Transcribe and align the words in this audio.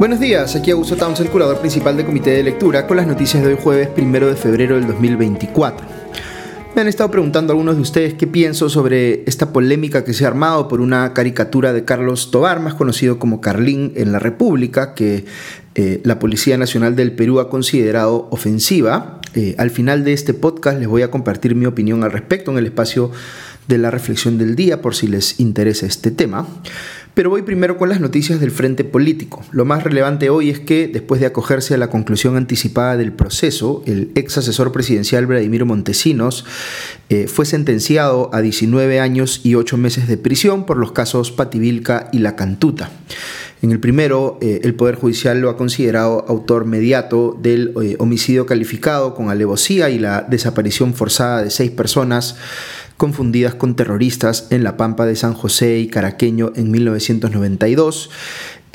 Buenos 0.00 0.18
días, 0.18 0.56
aquí 0.56 0.70
Augusto 0.70 0.96
Townsend, 0.96 1.28
curador 1.28 1.58
principal 1.58 1.94
del 1.94 2.06
Comité 2.06 2.30
de 2.30 2.42
Lectura, 2.42 2.86
con 2.86 2.96
las 2.96 3.06
noticias 3.06 3.42
de 3.42 3.50
hoy 3.50 3.58
jueves 3.62 3.90
1 3.94 4.28
de 4.28 4.34
febrero 4.34 4.76
del 4.76 4.86
2024. 4.86 5.86
Me 6.74 6.80
han 6.80 6.88
estado 6.88 7.10
preguntando 7.10 7.52
algunos 7.52 7.76
de 7.76 7.82
ustedes 7.82 8.14
qué 8.14 8.26
pienso 8.26 8.70
sobre 8.70 9.24
esta 9.26 9.52
polémica 9.52 10.02
que 10.02 10.14
se 10.14 10.24
ha 10.24 10.28
armado 10.28 10.68
por 10.68 10.80
una 10.80 11.12
caricatura 11.12 11.74
de 11.74 11.84
Carlos 11.84 12.30
Tobar, 12.30 12.60
más 12.60 12.72
conocido 12.72 13.18
como 13.18 13.42
Carlín 13.42 13.92
en 13.94 14.10
la 14.10 14.18
República, 14.18 14.94
que 14.94 15.26
eh, 15.74 16.00
la 16.02 16.18
Policía 16.18 16.56
Nacional 16.56 16.96
del 16.96 17.12
Perú 17.12 17.38
ha 17.38 17.50
considerado 17.50 18.26
ofensiva. 18.30 19.20
Eh, 19.34 19.54
al 19.58 19.68
final 19.68 20.02
de 20.02 20.14
este 20.14 20.32
podcast 20.32 20.78
les 20.78 20.88
voy 20.88 21.02
a 21.02 21.10
compartir 21.10 21.54
mi 21.54 21.66
opinión 21.66 22.04
al 22.04 22.12
respecto 22.12 22.50
en 22.50 22.56
el 22.56 22.64
espacio 22.64 23.10
de 23.68 23.76
la 23.76 23.90
reflexión 23.90 24.38
del 24.38 24.56
día 24.56 24.80
por 24.80 24.94
si 24.94 25.08
les 25.08 25.40
interesa 25.40 25.84
este 25.84 26.10
tema. 26.10 26.46
Pero 27.14 27.30
voy 27.30 27.42
primero 27.42 27.76
con 27.76 27.88
las 27.88 28.00
noticias 28.00 28.40
del 28.40 28.50
frente 28.52 28.84
político. 28.84 29.42
Lo 29.50 29.64
más 29.64 29.82
relevante 29.82 30.30
hoy 30.30 30.50
es 30.50 30.60
que, 30.60 30.86
después 30.86 31.20
de 31.20 31.26
acogerse 31.26 31.74
a 31.74 31.78
la 31.78 31.90
conclusión 31.90 32.36
anticipada 32.36 32.96
del 32.96 33.12
proceso, 33.12 33.82
el 33.86 34.12
ex 34.14 34.38
asesor 34.38 34.70
presidencial 34.70 35.26
Vladimiro 35.26 35.66
Montesinos 35.66 36.44
eh, 37.08 37.26
fue 37.26 37.46
sentenciado 37.46 38.30
a 38.32 38.40
19 38.40 39.00
años 39.00 39.40
y 39.42 39.56
8 39.56 39.76
meses 39.76 40.06
de 40.06 40.18
prisión 40.18 40.66
por 40.66 40.76
los 40.76 40.92
casos 40.92 41.32
Pativilca 41.32 42.08
y 42.12 42.20
La 42.20 42.36
Cantuta. 42.36 42.90
En 43.62 43.72
el 43.72 43.80
primero, 43.80 44.38
eh, 44.40 44.60
el 44.62 44.74
Poder 44.74 44.94
Judicial 44.94 45.38
lo 45.40 45.50
ha 45.50 45.56
considerado 45.56 46.24
autor 46.28 46.64
mediato 46.64 47.36
del 47.42 47.74
eh, 47.82 47.96
homicidio 47.98 48.46
calificado 48.46 49.14
con 49.14 49.28
alevosía 49.28 49.90
y 49.90 49.98
la 49.98 50.22
desaparición 50.22 50.94
forzada 50.94 51.42
de 51.42 51.50
seis 51.50 51.70
personas 51.70 52.36
confundidas 53.00 53.54
con 53.54 53.76
terroristas 53.76 54.48
en 54.50 54.62
la 54.62 54.76
Pampa 54.76 55.06
de 55.06 55.16
San 55.16 55.32
José 55.32 55.78
y 55.78 55.86
Caraqueño 55.86 56.52
en 56.54 56.70
1992, 56.70 58.10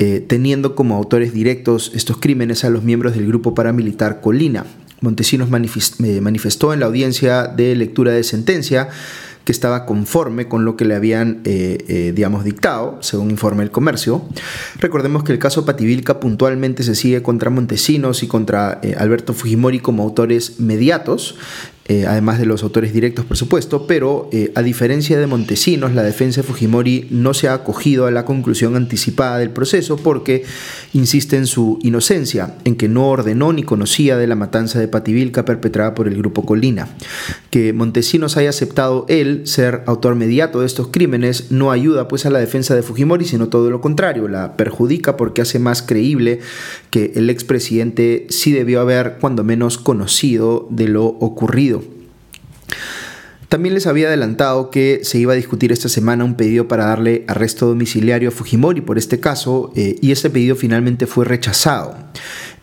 eh, 0.00 0.24
teniendo 0.26 0.74
como 0.74 0.96
autores 0.96 1.32
directos 1.32 1.92
estos 1.94 2.16
crímenes 2.16 2.64
a 2.64 2.70
los 2.70 2.82
miembros 2.82 3.14
del 3.14 3.28
grupo 3.28 3.54
paramilitar 3.54 4.20
Colina. 4.20 4.66
Montesinos 5.00 5.48
eh, 5.48 6.20
manifestó 6.20 6.74
en 6.74 6.80
la 6.80 6.86
audiencia 6.86 7.46
de 7.46 7.76
lectura 7.76 8.10
de 8.10 8.24
sentencia 8.24 8.88
que 9.44 9.52
estaba 9.52 9.86
conforme 9.86 10.48
con 10.48 10.64
lo 10.64 10.76
que 10.76 10.86
le 10.86 10.96
habían, 10.96 11.42
eh, 11.44 12.12
digamos, 12.12 12.42
dictado, 12.42 12.98
según 13.02 13.30
informe 13.30 13.62
el 13.62 13.70
comercio. 13.70 14.24
Recordemos 14.80 15.22
que 15.22 15.30
el 15.30 15.38
caso 15.38 15.64
Pativilca 15.64 16.18
puntualmente 16.18 16.82
se 16.82 16.96
sigue 16.96 17.22
contra 17.22 17.48
Montesinos 17.48 18.24
y 18.24 18.26
contra 18.26 18.80
Alberto 18.98 19.34
Fujimori 19.34 19.78
como 19.78 20.02
autores 20.02 20.58
mediatos, 20.58 21.36
eh, 21.88 22.04
además 22.04 22.40
de 22.40 22.46
los 22.46 22.64
autores 22.64 22.92
directos, 22.92 23.24
por 23.24 23.36
supuesto, 23.36 23.86
pero 23.86 24.28
eh, 24.32 24.50
a 24.56 24.62
diferencia 24.62 25.20
de 25.20 25.28
Montesinos, 25.28 25.94
la 25.94 26.02
defensa 26.02 26.40
de 26.40 26.46
Fujimori 26.48 27.06
no 27.10 27.32
se 27.32 27.46
ha 27.46 27.54
acogido 27.54 28.06
a 28.06 28.10
la 28.10 28.24
conclusión 28.24 28.74
anticipada 28.74 29.38
del 29.38 29.50
proceso 29.50 29.96
porque 29.96 30.42
insiste 30.94 31.36
en 31.36 31.46
su 31.46 31.78
inocencia, 31.82 32.56
en 32.64 32.74
que 32.74 32.88
no 32.88 33.08
ordenó 33.08 33.52
ni 33.52 33.62
conocía 33.62 34.16
de 34.16 34.26
la 34.26 34.34
matanza 34.34 34.80
de 34.80 34.88
Pativilca 34.88 35.44
perpetrada 35.44 35.94
por 35.94 36.08
el 36.08 36.16
grupo 36.16 36.44
Colina. 36.44 36.88
Que 37.50 37.72
Montesinos 37.72 38.36
haya 38.36 38.50
aceptado 38.50 39.06
él 39.08 39.42
ser 39.44 39.84
autor 39.86 40.16
mediato 40.16 40.60
de 40.60 40.66
estos 40.66 40.88
crímenes 40.88 41.52
no 41.52 41.70
ayuda 41.70 42.08
pues 42.08 42.26
a 42.26 42.30
la 42.30 42.40
defensa 42.40 42.74
de 42.74 42.82
Fujimori, 42.82 43.26
sino 43.26 43.48
todo 43.48 43.70
lo 43.70 43.80
contrario, 43.80 44.26
la 44.26 44.56
perjudica 44.56 45.16
porque 45.16 45.40
hace 45.40 45.60
más 45.60 45.82
creíble 45.82 46.40
que 46.90 47.12
el 47.14 47.30
expresidente 47.30 48.26
sí 48.28 48.50
debió 48.50 48.80
haber 48.80 49.18
cuando 49.20 49.44
menos 49.44 49.78
conocido 49.78 50.66
de 50.70 50.88
lo 50.88 51.04
ocurrido 51.06 51.75
también 53.48 53.74
les 53.74 53.86
había 53.86 54.08
adelantado 54.08 54.70
que 54.70 55.00
se 55.04 55.18
iba 55.18 55.32
a 55.32 55.36
discutir 55.36 55.70
esta 55.70 55.88
semana 55.88 56.24
un 56.24 56.34
pedido 56.34 56.66
para 56.66 56.86
darle 56.86 57.24
arresto 57.28 57.66
domiciliario 57.66 58.30
a 58.30 58.32
Fujimori 58.32 58.80
por 58.80 58.98
este 58.98 59.20
caso 59.20 59.72
eh, 59.76 59.96
y 60.00 60.10
ese 60.10 60.30
pedido 60.30 60.56
finalmente 60.56 61.06
fue 61.06 61.24
rechazado. 61.24 61.96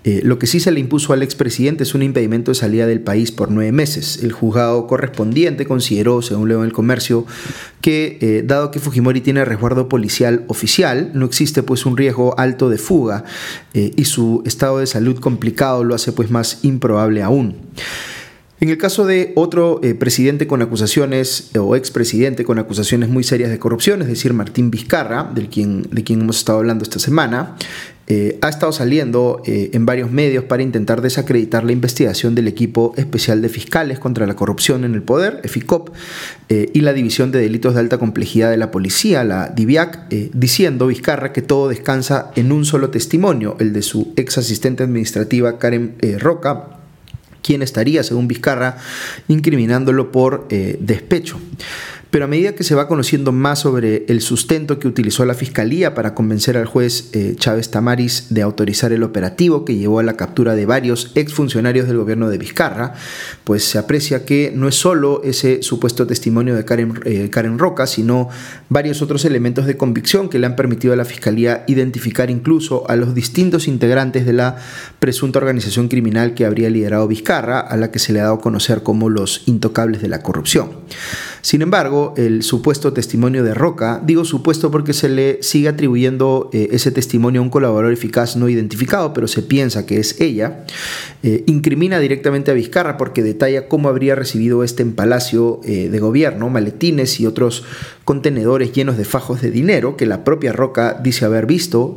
Eh, 0.06 0.19
lo 0.25 0.38
que 0.38 0.47
sí 0.47 0.59
se 0.59 0.69
le 0.74 0.81
impuso 0.81 1.14
al 1.14 1.24
expresidente 1.24 1.84
es 1.84 1.96
un 1.96 2.03
impedimento 2.03 2.52
de 2.52 2.56
salida 2.56 2.86
del 2.86 3.00
país 3.00 3.31
por 3.31 3.50
nueve 3.50 3.72
meses. 3.72 4.19
El 4.22 4.34
juzgado 4.34 4.86
correspondiente 4.86 5.66
consideró, 5.66 6.22
según 6.22 6.50
leo 6.50 6.59
en 6.59 6.66
el 6.66 6.74
comercio, 6.74 7.25
que 7.80 8.18
eh, 8.20 8.44
dado 8.46 8.70
que 8.70 8.81
Fujimori 8.81 9.22
tiene 9.22 9.46
resguardo 9.46 9.88
policial 9.88 10.44
oficial, 10.50 11.12
no 11.14 11.25
existe 11.25 11.64
pues 11.64 11.85
un 11.85 11.96
riesgo 11.96 12.38
alto 12.38 12.70
de 12.70 12.78
fuga 12.78 13.24
y 13.74 14.06
su 14.06 14.44
estado 14.46 14.80
de 14.80 14.88
salud 14.88 15.20
complicado 15.20 15.85
lo 15.85 15.96
hace 15.96 16.12
pues 16.12 16.30
más 16.30 16.59
improbable 16.64 17.24
aún. 17.24 17.56
En 18.63 18.69
el 18.69 18.78
caso 18.78 19.06
de 19.06 19.34
otro 19.35 19.81
eh, 19.84 19.94
presidente 19.94 20.47
con 20.47 20.62
acusaciones 20.62 21.51
o 21.59 21.75
expresidente 21.75 22.46
con 22.46 22.59
acusaciones 22.59 23.09
muy 23.09 23.25
serias 23.25 23.50
de 23.50 23.59
corrupción, 23.59 24.01
es 24.01 24.07
decir, 24.07 24.31
Martín 24.31 24.72
Vizcarra, 24.72 25.29
del 25.35 25.50
quien, 25.50 25.81
de 25.91 26.01
quien 26.06 26.22
hemos 26.22 26.38
estado 26.38 26.59
hablando 26.59 26.84
esta 26.84 26.97
semana, 26.97 27.57
eh, 28.07 28.38
ha 28.41 28.47
estado 28.47 28.72
saliendo 28.72 29.41
eh, 29.46 29.72
en 29.73 29.85
varios 29.85 30.12
medios 30.12 30.46
para 30.46 30.63
intentar 30.63 31.02
desacreditar 31.02 31.66
la 31.66 31.73
investigación 31.73 32.35
del 32.35 32.47
equipo 32.47 32.94
especial 32.96 33.41
de 33.41 33.50
fiscales 33.50 34.00
contra 34.00 34.25
la 34.28 34.38
corrupción 34.38 34.85
en 34.85 34.94
el 34.94 35.03
poder, 35.03 35.41
EFICOP, 35.44 35.90
y 36.50 36.81
la 36.81 36.94
División 36.94 37.34
de 37.34 37.41
Delitos 37.41 37.73
de 37.73 37.81
Alta 37.81 37.97
Complejidad 37.97 38.50
de 38.50 38.57
la 38.57 38.72
Policía, 38.72 39.25
la 39.25 39.50
DIVIAC, 39.50 40.07
diciendo 40.34 40.88
Vizcarra 40.88 41.34
que 41.34 41.41
todo 41.41 41.68
descansa 41.68 42.31
en 42.35 42.53
un 42.53 42.63
solo 42.63 42.91
testimonio, 42.91 43.57
el 43.59 43.73
de 43.73 43.81
su 43.81 44.13
ex 44.16 44.38
asistente 44.38 44.84
administrativa 44.84 45.57
Karen 45.57 45.96
Roca 46.19 46.83
quién 47.44 47.62
estaría, 47.62 48.02
según 48.04 48.28
Vizcarra, 48.28 48.78
incriminándolo 49.28 50.12
por 50.12 50.48
eh, 50.50 50.78
despecho. 50.80 51.40
Pero 52.13 52.25
a 52.25 52.28
medida 52.28 52.53
que 52.53 52.63
se 52.63 52.75
va 52.75 52.88
conociendo 52.88 53.31
más 53.31 53.62
sobre 53.62 54.06
el 54.07 54.22
sustento 54.22 54.78
que 54.78 54.88
utilizó 54.88 55.25
la 55.25 55.34
Fiscalía 55.34 55.96
para 55.96 56.13
convencer 56.13 56.57
al 56.57 56.68
juez 56.68 57.09
eh, 57.13 57.34
Chávez 57.40 57.72
Tamaris 57.72 58.28
de 58.29 58.44
autorizar 58.44 58.94
el 58.94 59.01
operativo 59.01 59.66
que 59.66 59.78
llevó 59.78 59.97
a 59.97 60.03
la 60.03 60.13
captura 60.13 60.53
de 60.53 60.68
varios 60.68 61.12
exfuncionarios 61.16 61.88
del 61.88 61.97
gobierno 61.97 62.29
de 62.29 62.38
Vizcarra, 62.38 62.94
pues 63.44 63.63
se 63.63 63.79
aprecia 63.79 64.25
que 64.25 64.53
no 64.56 64.68
es 64.68 64.75
solo 64.75 65.23
ese 65.23 65.63
supuesto 65.63 66.06
testimonio 66.06 66.53
de 66.53 66.63
Karen, 66.66 67.00
eh, 67.03 67.31
Karen 67.31 67.57
Roca, 67.57 67.88
sino 67.88 68.29
varios 68.69 69.02
otros 69.02 69.25
elementos 69.25 69.66
de 69.66 69.75
convicción 69.75 70.29
que 70.29 70.38
le 70.38 70.46
han 70.46 70.56
permitido 70.56 70.94
a 70.94 70.97
la 70.97 71.06
Fiscalía 71.06 71.63
identificar 71.66 72.29
incluso 72.29 72.88
a 72.91 72.96
los 72.96 73.16
distintos 73.16 73.68
integrantes 73.68 74.28
de 74.28 74.34
la 74.34 74.57
presunta 75.00 75.40
organización 75.40 75.88
criminal 75.88 76.35
que 76.35 76.46
habría 76.46 76.69
liderado 76.69 77.07
Vizcarra, 77.07 77.59
a 77.59 77.75
la 77.75 77.90
que 77.90 77.97
se 77.97 78.13
le 78.13 78.19
ha 78.19 78.25
dado 78.25 78.35
a 78.35 78.41
conocer 78.41 78.84
como 78.84 79.09
los 79.09 79.41
intocables 79.47 80.00
de 80.03 80.09
la 80.09 80.22
corrupción. 80.22 80.69
Sin 81.44 81.62
embargo, 81.62 82.14
el 82.16 82.42
supuesto 82.42 82.94
testimonio 82.94 83.44
de 83.44 83.54
Roca, 83.54 84.02
digo 84.02 84.24
supuesto 84.24 84.72
porque 84.72 84.94
se 84.94 85.09
le 85.09 85.44
sigue 85.44 85.68
atribuyendo 85.68 86.50
eh, 86.54 86.70
ese 86.72 86.90
testimonio 86.90 87.42
a 87.42 87.44
un 87.44 87.50
colaborador 87.50 87.92
eficaz 87.92 88.38
no 88.38 88.48
identificado, 88.48 89.14
pero 89.14 89.28
se 89.28 89.42
piensa 89.42 89.86
que 89.86 89.98
es 89.98 90.22
ella, 90.22 90.64
eh, 91.22 91.44
incrimina 91.46 92.00
directamente 92.00 92.50
a 92.50 92.53
Vizcarra 92.53 92.96
porque 92.96 93.24
detalla 93.24 93.68
cómo 93.68 93.90
habría 93.90 94.16
recibido 94.16 94.64
este 94.64 94.84
en 94.84 94.94
Palacio 94.94 95.59
eh, 95.66 95.90
de 95.90 96.00
Gobierno, 96.00 96.50
maletines 96.50 97.20
y 97.20 97.26
otros 97.26 97.66
contenedores 98.03 98.74
llenos 98.74 98.97
de 98.97 99.06
fajos 99.06 99.41
de 99.41 99.52
dinero 99.52 99.96
que 99.97 100.06
la 100.06 100.24
propia 100.24 100.52
Roca 100.52 101.00
dice 101.02 101.25
haber 101.25 101.46
visto 101.46 101.96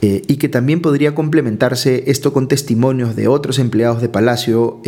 y 0.00 0.36
que 0.36 0.48
también 0.48 0.82
podría 0.82 1.14
complementarse 1.14 2.04
esto 2.08 2.32
con 2.32 2.48
testimonios 2.48 3.16
de 3.16 3.28
otros 3.28 3.58
empleados 3.58 4.02
de 4.02 4.08
Palacio 4.08 4.80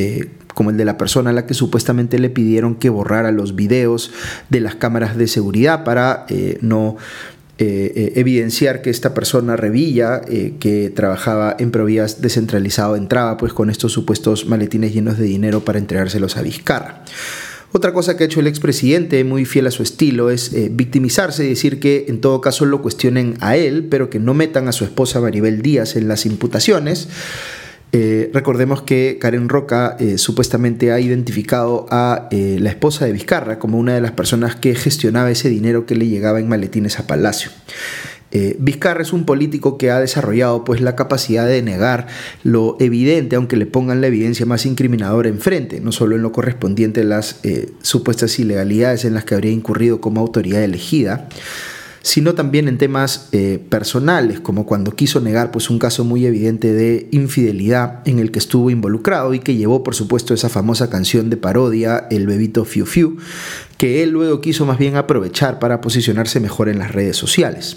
como 0.58 0.70
el 0.70 0.76
de 0.76 0.84
la 0.84 0.98
persona 0.98 1.30
a 1.30 1.32
la 1.32 1.46
que 1.46 1.54
supuestamente 1.54 2.18
le 2.18 2.30
pidieron 2.30 2.74
que 2.74 2.90
borrara 2.90 3.30
los 3.30 3.54
videos 3.54 4.10
de 4.48 4.58
las 4.58 4.74
cámaras 4.74 5.16
de 5.16 5.28
seguridad 5.28 5.84
para 5.84 6.26
eh, 6.28 6.58
no 6.62 6.96
eh, 7.58 7.92
eh, 7.94 8.12
evidenciar 8.16 8.82
que 8.82 8.90
esta 8.90 9.14
persona 9.14 9.54
Revilla, 9.54 10.20
que 10.20 10.92
trabajaba 10.94 11.54
en 11.60 11.70
Provías 11.70 12.20
descentralizado, 12.20 12.96
entraba 12.96 13.36
pues 13.36 13.52
con 13.52 13.70
estos 13.70 13.92
supuestos 13.92 14.46
maletines 14.46 14.92
llenos 14.92 15.16
de 15.16 15.26
dinero 15.26 15.60
para 15.60 15.78
entregárselos 15.78 16.36
a 16.36 16.42
Vizcarra. 16.42 17.04
Otra 17.72 17.92
cosa 17.92 18.16
que 18.16 18.24
ha 18.24 18.26
hecho 18.26 18.40
el 18.40 18.46
expresidente, 18.46 19.22
muy 19.24 19.44
fiel 19.44 19.66
a 19.66 19.70
su 19.70 19.82
estilo, 19.82 20.30
es 20.30 20.52
victimizarse 20.74 21.44
y 21.44 21.50
decir 21.50 21.80
que 21.80 22.06
en 22.08 22.20
todo 22.20 22.40
caso 22.40 22.64
lo 22.64 22.80
cuestionen 22.80 23.36
a 23.40 23.56
él, 23.56 23.86
pero 23.90 24.08
que 24.08 24.18
no 24.18 24.32
metan 24.32 24.68
a 24.68 24.72
su 24.72 24.84
esposa 24.84 25.20
Maribel 25.20 25.60
Díaz 25.60 25.94
en 25.96 26.08
las 26.08 26.24
imputaciones. 26.24 27.08
Eh, 27.90 28.30
recordemos 28.34 28.82
que 28.82 29.16
Karen 29.18 29.48
Roca 29.48 29.96
eh, 29.98 30.18
supuestamente 30.18 30.92
ha 30.92 31.00
identificado 31.00 31.86
a 31.90 32.28
eh, 32.30 32.58
la 32.60 32.68
esposa 32.68 33.06
de 33.06 33.12
Vizcarra 33.12 33.58
como 33.58 33.78
una 33.78 33.94
de 33.94 34.02
las 34.02 34.12
personas 34.12 34.56
que 34.56 34.74
gestionaba 34.74 35.30
ese 35.30 35.48
dinero 35.48 35.86
que 35.86 35.94
le 35.94 36.06
llegaba 36.06 36.38
en 36.38 36.48
maletines 36.48 36.98
a 36.98 37.06
Palacio. 37.06 37.50
Vizcarra 38.30 39.02
es 39.02 39.12
un 39.12 39.24
político 39.24 39.78
que 39.78 39.90
ha 39.90 40.00
desarrollado 40.00 40.64
pues 40.64 40.80
la 40.80 40.96
capacidad 40.96 41.46
de 41.46 41.62
negar 41.62 42.06
lo 42.42 42.76
evidente, 42.80 43.36
aunque 43.36 43.56
le 43.56 43.66
pongan 43.66 44.00
la 44.00 44.08
evidencia 44.08 44.44
más 44.44 44.66
incriminadora 44.66 45.28
enfrente, 45.28 45.80
no 45.80 45.92
solo 45.92 46.16
en 46.16 46.22
lo 46.22 46.32
correspondiente 46.32 47.00
a 47.00 47.04
las 47.04 47.40
supuestas 47.82 48.38
ilegalidades 48.38 49.04
en 49.04 49.14
las 49.14 49.24
que 49.24 49.34
habría 49.34 49.52
incurrido 49.52 50.00
como 50.00 50.20
autoridad 50.20 50.62
elegida, 50.62 51.28
sino 52.02 52.34
también 52.34 52.68
en 52.68 52.78
temas 52.78 53.28
eh, 53.32 53.62
personales, 53.68 54.40
como 54.40 54.66
cuando 54.66 54.94
quiso 54.94 55.20
negar 55.20 55.50
pues, 55.50 55.70
un 55.70 55.78
caso 55.78 56.04
muy 56.04 56.26
evidente 56.26 56.72
de 56.72 57.08
infidelidad 57.10 58.00
en 58.06 58.18
el 58.18 58.30
que 58.30 58.38
estuvo 58.38 58.70
involucrado 58.70 59.34
y 59.34 59.40
que 59.40 59.56
llevó, 59.56 59.82
por 59.82 59.94
supuesto, 59.94 60.34
esa 60.34 60.48
famosa 60.48 60.90
canción 60.90 61.30
de 61.30 61.36
parodia, 61.36 62.06
El 62.10 62.26
bebito 62.26 62.64
Fiu 62.64 62.86
Fiu, 62.86 63.16
que 63.76 64.02
él 64.02 64.10
luego 64.10 64.40
quiso 64.40 64.66
más 64.66 64.78
bien 64.78 64.96
aprovechar 64.96 65.58
para 65.58 65.80
posicionarse 65.80 66.40
mejor 66.40 66.68
en 66.68 66.78
las 66.78 66.92
redes 66.92 67.16
sociales. 67.16 67.76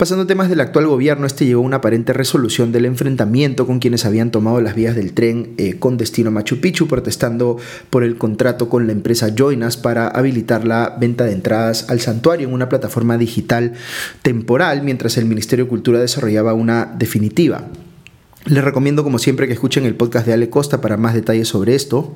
Pasando 0.00 0.24
a 0.24 0.26
temas 0.26 0.48
del 0.48 0.62
actual 0.62 0.86
gobierno, 0.86 1.26
este 1.26 1.44
llegó 1.44 1.60
a 1.60 1.66
una 1.66 1.76
aparente 1.76 2.14
resolución 2.14 2.72
del 2.72 2.86
enfrentamiento 2.86 3.66
con 3.66 3.80
quienes 3.80 4.06
habían 4.06 4.30
tomado 4.30 4.58
las 4.62 4.74
vías 4.74 4.96
del 4.96 5.12
tren 5.12 5.52
eh, 5.58 5.78
con 5.78 5.98
destino 5.98 6.28
a 6.28 6.30
Machu 6.30 6.58
Picchu, 6.58 6.88
protestando 6.88 7.58
por 7.90 8.02
el 8.02 8.16
contrato 8.16 8.70
con 8.70 8.86
la 8.86 8.94
empresa 8.94 9.28
Joinas 9.34 9.76
para 9.76 10.08
habilitar 10.08 10.64
la 10.64 10.96
venta 10.98 11.24
de 11.24 11.32
entradas 11.32 11.90
al 11.90 12.00
santuario 12.00 12.48
en 12.48 12.54
una 12.54 12.70
plataforma 12.70 13.18
digital 13.18 13.74
temporal, 14.22 14.82
mientras 14.82 15.18
el 15.18 15.26
Ministerio 15.26 15.66
de 15.66 15.68
Cultura 15.68 16.00
desarrollaba 16.00 16.54
una 16.54 16.86
definitiva. 16.98 17.68
Les 18.46 18.64
recomiendo 18.64 19.04
como 19.04 19.18
siempre 19.18 19.46
que 19.46 19.52
escuchen 19.52 19.84
el 19.84 19.94
podcast 19.94 20.26
de 20.26 20.32
Ale 20.32 20.48
Costa 20.48 20.80
para 20.80 20.96
más 20.96 21.12
detalles 21.12 21.46
sobre 21.46 21.74
esto, 21.74 22.14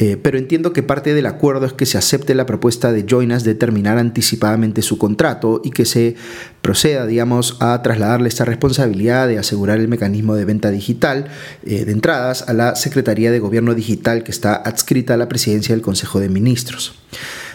eh, 0.00 0.16
pero 0.16 0.36
entiendo 0.36 0.72
que 0.72 0.82
parte 0.82 1.14
del 1.14 1.24
acuerdo 1.26 1.66
es 1.66 1.72
que 1.72 1.86
se 1.86 1.96
acepte 1.96 2.34
la 2.34 2.46
propuesta 2.46 2.92
de 2.92 3.04
Joinas 3.06 3.44
de 3.44 3.54
terminar 3.54 3.96
anticipadamente 3.96 4.82
su 4.82 4.98
contrato 4.98 5.60
y 5.62 5.70
que 5.70 5.84
se 5.84 6.16
proceda, 6.62 7.06
digamos, 7.06 7.58
a 7.60 7.80
trasladarle 7.80 8.28
esta 8.28 8.44
responsabilidad 8.44 9.28
de 9.28 9.38
asegurar 9.38 9.78
el 9.78 9.86
mecanismo 9.86 10.34
de 10.34 10.44
venta 10.44 10.72
digital 10.72 11.28
eh, 11.64 11.84
de 11.84 11.92
entradas 11.92 12.48
a 12.48 12.54
la 12.54 12.74
Secretaría 12.74 13.30
de 13.30 13.38
Gobierno 13.38 13.74
Digital 13.74 14.24
que 14.24 14.32
está 14.32 14.56
adscrita 14.56 15.14
a 15.14 15.16
la 15.16 15.28
presidencia 15.28 15.76
del 15.76 15.82
Consejo 15.82 16.18
de 16.18 16.28
Ministros. 16.28 16.94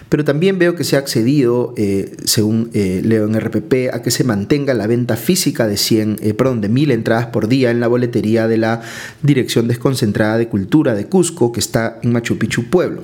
Pero 0.09 0.23
también 0.23 0.57
veo 0.57 0.75
que 0.75 0.83
se 0.83 0.95
ha 0.95 0.99
accedido, 0.99 1.73
eh, 1.75 2.15
según 2.23 2.69
eh, 2.73 3.01
leo 3.03 3.25
en 3.25 3.39
RPP, 3.39 3.93
a 3.93 4.01
que 4.01 4.11
se 4.11 4.23
mantenga 4.23 4.73
la 4.73 4.87
venta 4.87 5.17
física 5.17 5.67
de 5.67 5.75
100, 5.75 6.17
eh, 6.21 6.33
perdón, 6.33 6.61
de 6.61 6.69
1000 6.69 6.91
entradas 6.91 7.27
por 7.27 7.47
día 7.47 7.71
en 7.71 7.81
la 7.81 7.87
boletería 7.87 8.47
de 8.47 8.57
la 8.57 8.81
Dirección 9.21 9.67
Desconcentrada 9.67 10.37
de 10.37 10.47
Cultura 10.47 10.95
de 10.95 11.07
Cusco, 11.07 11.51
que 11.51 11.59
está 11.59 11.99
en 12.03 12.13
Machu 12.13 12.37
Picchu 12.37 12.69
Pueblo. 12.69 13.03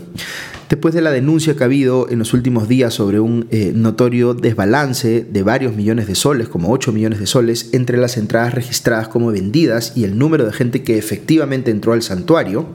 Después 0.69 0.93
de 0.93 1.01
la 1.01 1.11
denuncia 1.11 1.55
que 1.55 1.63
ha 1.63 1.65
habido 1.65 2.09
en 2.09 2.19
los 2.19 2.33
últimos 2.33 2.67
días 2.67 2.93
sobre 2.93 3.19
un 3.19 3.47
notorio 3.75 4.33
desbalance 4.33 5.23
de 5.29 5.43
varios 5.43 5.75
millones 5.75 6.07
de 6.07 6.15
soles, 6.15 6.47
como 6.47 6.71
8 6.71 6.91
millones 6.91 7.19
de 7.19 7.27
soles, 7.27 7.69
entre 7.73 7.97
las 7.97 8.17
entradas 8.17 8.55
registradas 8.55 9.07
como 9.07 9.31
vendidas 9.31 9.93
y 9.95 10.03
el 10.03 10.17
número 10.17 10.45
de 10.45 10.53
gente 10.53 10.81
que 10.81 10.97
efectivamente 10.97 11.69
entró 11.69 11.93
al 11.93 12.01
santuario, 12.01 12.65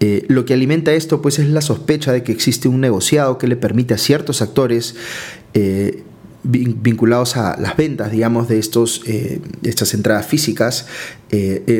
eh, 0.00 0.24
lo 0.28 0.44
que 0.44 0.54
alimenta 0.54 0.92
esto 0.92 1.20
pues 1.20 1.38
es 1.38 1.48
la 1.48 1.60
sospecha 1.60 2.12
de 2.12 2.22
que 2.22 2.32
existe 2.32 2.68
un 2.68 2.80
negociado 2.80 3.38
que 3.38 3.48
le 3.48 3.56
permite 3.56 3.94
a 3.94 3.98
ciertos 3.98 4.42
actores 4.42 4.94
eh, 5.54 6.04
vinculados 6.44 7.36
a 7.36 7.60
las 7.60 7.76
ventas, 7.76 8.12
digamos, 8.12 8.48
de 8.48 8.60
estos, 8.60 9.02
eh, 9.06 9.40
estas 9.64 9.92
entradas 9.92 10.24
físicas, 10.24 10.86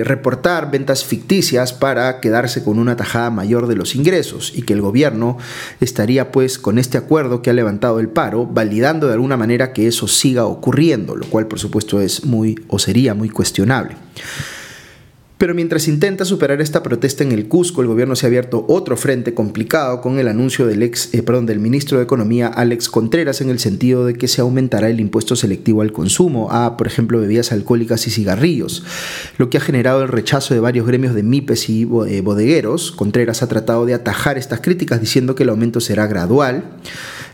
reportar 0.04 0.70
ventas 0.70 1.04
ficticias 1.04 1.72
para 1.72 2.20
quedarse 2.20 2.62
con 2.64 2.78
una 2.78 2.96
tajada 2.96 3.30
mayor 3.30 3.66
de 3.66 3.76
los 3.76 3.94
ingresos 3.94 4.52
y 4.54 4.62
que 4.62 4.74
el 4.74 4.82
gobierno 4.82 5.38
estaría 5.80 6.32
pues 6.32 6.58
con 6.58 6.78
este 6.78 6.98
acuerdo 6.98 7.40
que 7.40 7.48
ha 7.48 7.54
levantado 7.54 7.98
el 7.98 8.08
paro 8.08 8.46
validando 8.46 9.06
de 9.06 9.14
alguna 9.14 9.38
manera 9.38 9.72
que 9.72 9.86
eso 9.86 10.06
siga 10.06 10.44
ocurriendo, 10.44 11.16
lo 11.16 11.24
cual 11.26 11.46
por 11.46 11.60
supuesto 11.60 12.00
es 12.00 12.26
muy 12.26 12.60
o 12.68 12.78
sería 12.78 13.14
muy 13.14 13.30
cuestionable. 13.30 13.96
Pero 15.38 15.54
mientras 15.54 15.86
intenta 15.86 16.24
superar 16.24 16.60
esta 16.60 16.82
protesta 16.82 17.22
en 17.22 17.30
el 17.30 17.46
Cusco, 17.46 17.80
el 17.80 17.86
gobierno 17.86 18.16
se 18.16 18.26
ha 18.26 18.28
abierto 18.28 18.66
otro 18.68 18.96
frente 18.96 19.34
complicado 19.34 20.00
con 20.00 20.18
el 20.18 20.26
anuncio 20.26 20.66
del, 20.66 20.82
ex, 20.82 21.14
eh, 21.14 21.22
perdón, 21.22 21.46
del 21.46 21.60
ministro 21.60 21.98
de 21.98 22.04
Economía 22.04 22.48
Alex 22.48 22.88
Contreras 22.88 23.40
en 23.40 23.48
el 23.48 23.60
sentido 23.60 24.04
de 24.04 24.14
que 24.14 24.26
se 24.26 24.40
aumentará 24.40 24.90
el 24.90 24.98
impuesto 24.98 25.36
selectivo 25.36 25.82
al 25.82 25.92
consumo 25.92 26.50
a, 26.50 26.76
por 26.76 26.88
ejemplo, 26.88 27.20
bebidas 27.20 27.52
alcohólicas 27.52 28.04
y 28.08 28.10
cigarrillos, 28.10 28.82
lo 29.38 29.48
que 29.48 29.58
ha 29.58 29.60
generado 29.60 30.02
el 30.02 30.08
rechazo 30.08 30.54
de 30.54 30.60
varios 30.60 30.88
gremios 30.88 31.14
de 31.14 31.22
MIPES 31.22 31.68
y 31.70 31.82
eh, 31.82 32.20
bodegueros. 32.20 32.90
Contreras 32.90 33.40
ha 33.44 33.48
tratado 33.48 33.86
de 33.86 33.94
atajar 33.94 34.38
estas 34.38 34.60
críticas 34.60 35.00
diciendo 35.00 35.36
que 35.36 35.44
el 35.44 35.50
aumento 35.50 35.80
será 35.80 36.08
gradual. 36.08 36.64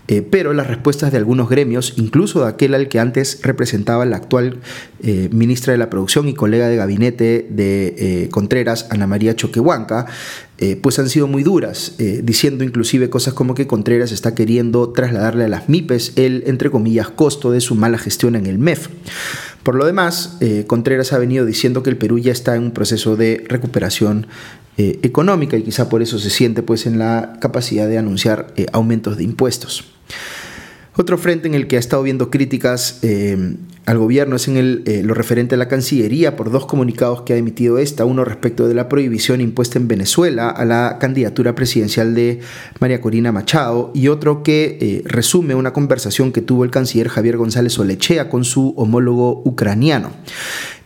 Eh, 0.07 0.21
pero 0.21 0.53
las 0.53 0.67
respuestas 0.67 1.13
de 1.13 1.19
algunos 1.19 1.49
gremios, 1.49 1.95
incluso 1.97 2.43
de 2.43 2.49
aquel 2.51 2.75
al 2.75 2.89
que 2.89 3.01
antes 3.01 3.41
representaba 3.43 4.05
la 4.05 4.17
actual 4.17 4.59
eh, 5.03 5.31
ministra 5.33 5.73
de 5.73 5.79
la 5.79 5.89
Producción 5.89 6.29
y 6.29 6.35
colega 6.35 6.69
de 6.69 6.77
gabinete 6.77 7.47
de 7.49 7.95
eh, 7.97 8.29
Contreras, 8.29 8.87
Ana 8.91 9.07
María 9.07 9.35
Choquehuanca, 9.35 10.07
pues 10.83 10.99
han 10.99 11.09
sido 11.09 11.27
muy 11.27 11.43
duras, 11.43 11.95
diciendo 12.23 12.65
inclusive 12.65 13.11
cosas 13.11 13.35
como 13.35 13.55
que 13.55 13.67
Contreras 13.67 14.13
está 14.13 14.35
queriendo 14.35 14.91
trasladarle 14.91 15.45
a 15.45 15.49
las 15.49 15.69
MIPES 15.69 16.13
el, 16.17 16.45
entre 16.47 16.71
comillas, 16.71 17.11
costo 17.11 17.51
de 17.51 17.61
su 17.61 17.75
mala 17.75 17.99
gestión 17.99 18.37
en 18.37 18.47
el 18.47 18.59
MEF. 18.59 18.89
Por 19.63 19.75
lo 19.75 19.85
demás, 19.85 20.39
Contreras 20.67 21.13
ha 21.13 21.19
venido 21.19 21.45
diciendo 21.45 21.83
que 21.83 21.91
el 21.91 21.97
Perú 21.97 22.19
ya 22.19 22.33
está 22.33 22.55
en 22.55 22.63
un 22.63 22.71
proceso 22.71 23.17
de 23.17 23.45
recuperación 23.49 24.27
económica 24.77 25.57
y 25.57 25.63
quizá 25.63 25.89
por 25.89 26.03
eso 26.03 26.19
se 26.19 26.31
siente 26.31 26.63
pues 26.63 26.87
en 26.87 26.99
la 26.99 27.37
capacidad 27.41 27.89
de 27.89 27.99
anunciar 27.99 28.55
aumentos 28.73 29.17
de 29.17 29.25
impuestos. 29.25 29.85
Otro 30.97 31.19
frente 31.19 31.49
en 31.49 31.55
el 31.55 31.67
que 31.67 31.77
ha 31.77 31.81
estado 31.81 32.05
viendo 32.05 32.31
críticas 32.31 33.01
eh, 33.03 33.57
al 33.85 33.99
gobierno 33.99 34.37
es 34.37 34.47
en 34.47 34.57
el, 34.57 34.83
eh, 34.87 35.03
lo 35.03 35.13
referente 35.13 35.57
a 35.57 35.59
la 35.59 35.67
Cancillería 35.67 36.37
por 36.37 36.53
dos 36.53 36.67
comunicados 36.67 37.23
que 37.23 37.33
ha 37.33 37.37
emitido 37.37 37.79
esta, 37.79 38.05
uno 38.05 38.25
respecto 38.25 38.69
de 38.69 38.75
la 38.75 38.89
prohibición 38.89 39.41
impuesta 39.41 39.79
en 39.79 39.89
Venezuela 39.89 40.49
a 40.51 40.65
la 40.65 40.99
candidatura 41.01 41.57
presidencial 41.57 42.15
de 42.15 42.41
María 42.79 43.01
Corina 43.01 43.33
Machado 43.33 43.91
y 43.93 44.07
otro 44.07 44.45
que 44.45 44.79
eh, 44.81 45.03
resume 45.05 45.57
una 45.57 45.73
conversación 45.73 46.31
que 46.31 46.43
tuvo 46.43 46.63
el 46.63 46.71
canciller 46.71 47.09
Javier 47.09 47.39
González 47.39 47.77
Olechea 47.77 48.31
con 48.31 48.45
su 48.45 48.73
homólogo 48.77 49.43
ucraniano. 49.45 50.13